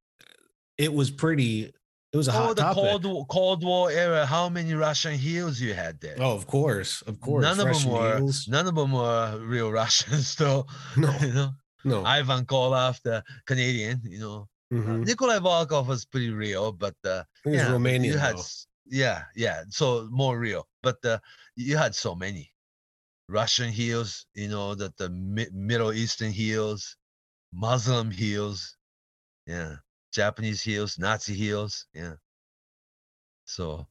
[0.77, 1.73] it was pretty.
[2.17, 2.81] It was a Oh, hot the topic.
[2.83, 4.25] Cold War, Cold War era.
[4.25, 6.17] How many Russian heels you had there?
[6.19, 7.43] Oh, of course, of course.
[7.45, 8.17] none of them were.
[8.17, 8.47] heels.
[8.47, 10.65] None of them were real Russians, though.
[10.97, 11.51] No, you know,
[11.85, 12.03] no.
[12.03, 14.01] Ivan Koloff, the Canadian.
[14.03, 15.05] You know, Mhm.
[15.05, 18.05] Nikolai Volkov was pretty real, but uh, He was yeah, Romanian.
[18.05, 18.49] You had, though.
[18.89, 19.63] yeah, yeah.
[19.69, 21.19] So more real, but uh,
[21.55, 22.51] you had so many
[23.29, 24.25] Russian heels.
[24.33, 26.97] You know that the Mi- Middle Eastern heels,
[27.53, 28.75] Muslim heels,
[29.45, 29.75] yeah,
[30.21, 32.13] Japanese heels, Nazi heels, yeah.
[33.45, 33.87] So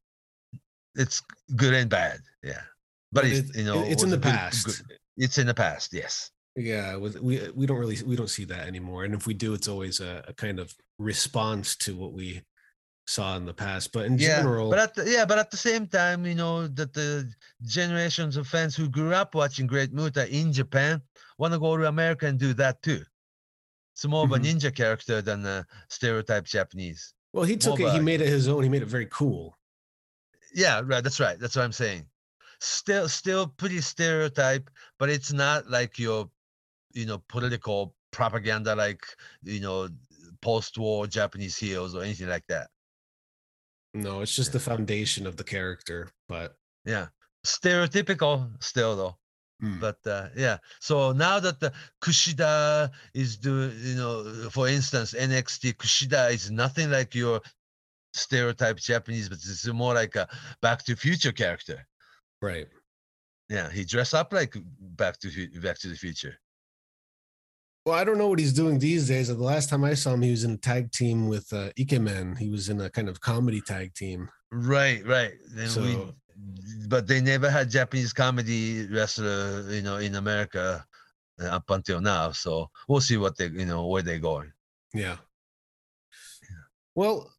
[0.95, 1.23] it's
[1.55, 2.63] good and bad, yeah.
[3.13, 4.67] But, But it's it- you know it's in the good- past.
[4.67, 6.31] good- it's in the past, yes.
[6.57, 9.53] Yeah, with, we we don't really we don't see that anymore, and if we do,
[9.55, 12.29] it's always a, a kind of response to what we
[13.07, 13.93] saw in the past.
[13.93, 16.67] But in yeah, general, but at the, yeah, but at the same time, you know
[16.79, 17.11] that the
[17.63, 21.03] generations of fans who grew up watching Great Muta in Japan
[21.39, 23.03] want to go to America and do that too.
[23.97, 24.45] It's more of a Mhm.
[24.61, 27.15] ninja character than a stereotype Japanese.
[27.33, 27.93] well, he took it.
[27.93, 28.63] He made it his own.
[28.63, 29.59] He made it very cool.
[30.55, 31.03] Yeah, right.
[31.05, 31.39] That's right.
[31.39, 32.09] That's what I'm saying.
[32.61, 36.31] Still, still pretty stereotype, but it's not like your,
[36.93, 39.05] you know, political propaganda like
[39.43, 39.89] you know,
[40.41, 42.71] post-war Japanese heroes or anything like that.
[43.93, 46.11] No, it's just the foundation of the character.
[46.29, 47.09] But Yeah,
[47.47, 49.19] stereotypical still though.
[49.61, 49.81] Hmm.
[49.81, 51.73] But uh, yeah, so now that the
[52.03, 57.41] Kushida is doing, you know, for instance, NXT Kushida is nothing like your
[58.13, 60.29] stereotype Japanese, but it's more like a
[60.61, 61.87] Back to Future character.
[62.43, 62.67] right,
[63.49, 65.29] Yeah, he dressed up like Back to
[65.61, 66.35] Back to the Future.
[67.87, 69.29] well, I don't know what he's doing these days.
[69.29, 72.37] The last time I saw him, he was in a tag team with uh, Ikemen.
[72.37, 74.29] He was in a kind of comedy tag team.
[74.51, 75.33] Right, right.
[75.49, 76.15] Then we, So-
[76.89, 80.85] but they never had Japanese comedy wrestler, you know, in America
[81.41, 82.33] uh, up until now.
[82.33, 84.53] So we'll see what they, you know, where they're going.
[84.95, 85.17] Yeah.
[86.95, 87.31] Well,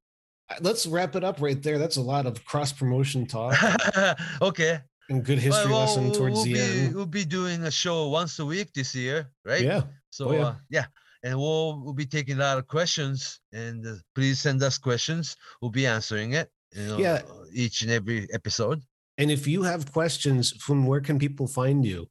[0.49, 1.77] uh, let's wrap it up right there.
[1.79, 3.55] That's a lot of cross promotion talk
[4.41, 4.79] okay.
[5.09, 6.95] and good history Well, lesson towards we'll the be, end.
[6.95, 9.63] We'll be doing a show once a week this year, right?
[9.63, 9.83] Yeah.
[10.09, 10.45] So Oh, yeah.
[10.45, 10.85] Uh, yeah,
[11.23, 15.35] and we'll we'll be taking a lot of questions, and uh, please send us questions.
[15.61, 16.49] We'll be answering it.
[16.75, 17.21] You know, Yeah.
[17.53, 18.81] each and every episode.
[19.17, 22.07] And if you have questions, from where can people find you?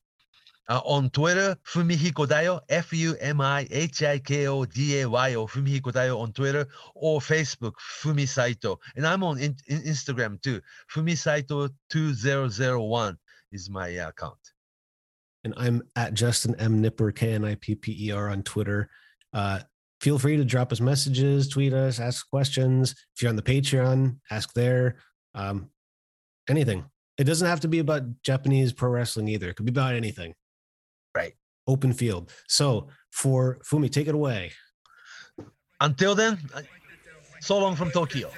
[0.68, 5.08] Uh, on Twitter, Fumihiko Dayo, F U M I H I K O D A
[5.08, 6.66] Y O, Fumihiko Dayo on Twitter,
[6.96, 8.80] or Facebook, Fumi Saito.
[8.96, 10.60] And I'm on in, in Instagram too.
[10.92, 13.16] Fumi Saito 2001
[13.52, 14.38] is my account.
[15.44, 16.82] And I'm at Justin M.
[16.82, 18.90] Knipper, K N I P P E R on Twitter.
[19.32, 19.60] Uh,
[20.00, 22.94] feel free to drop us messages, tweet us, ask questions.
[23.14, 24.96] If you're on the Patreon, ask there.
[25.34, 25.70] Um,
[26.48, 26.84] anything.
[27.18, 29.48] It doesn't have to be about Japanese pro wrestling either.
[29.48, 30.34] It could be about anything.
[31.14, 31.32] Right.
[31.66, 32.32] Open field.
[32.48, 34.52] So for Fumi, take it away.
[35.80, 36.62] Until then, uh,
[37.40, 38.30] so long from Tokyo.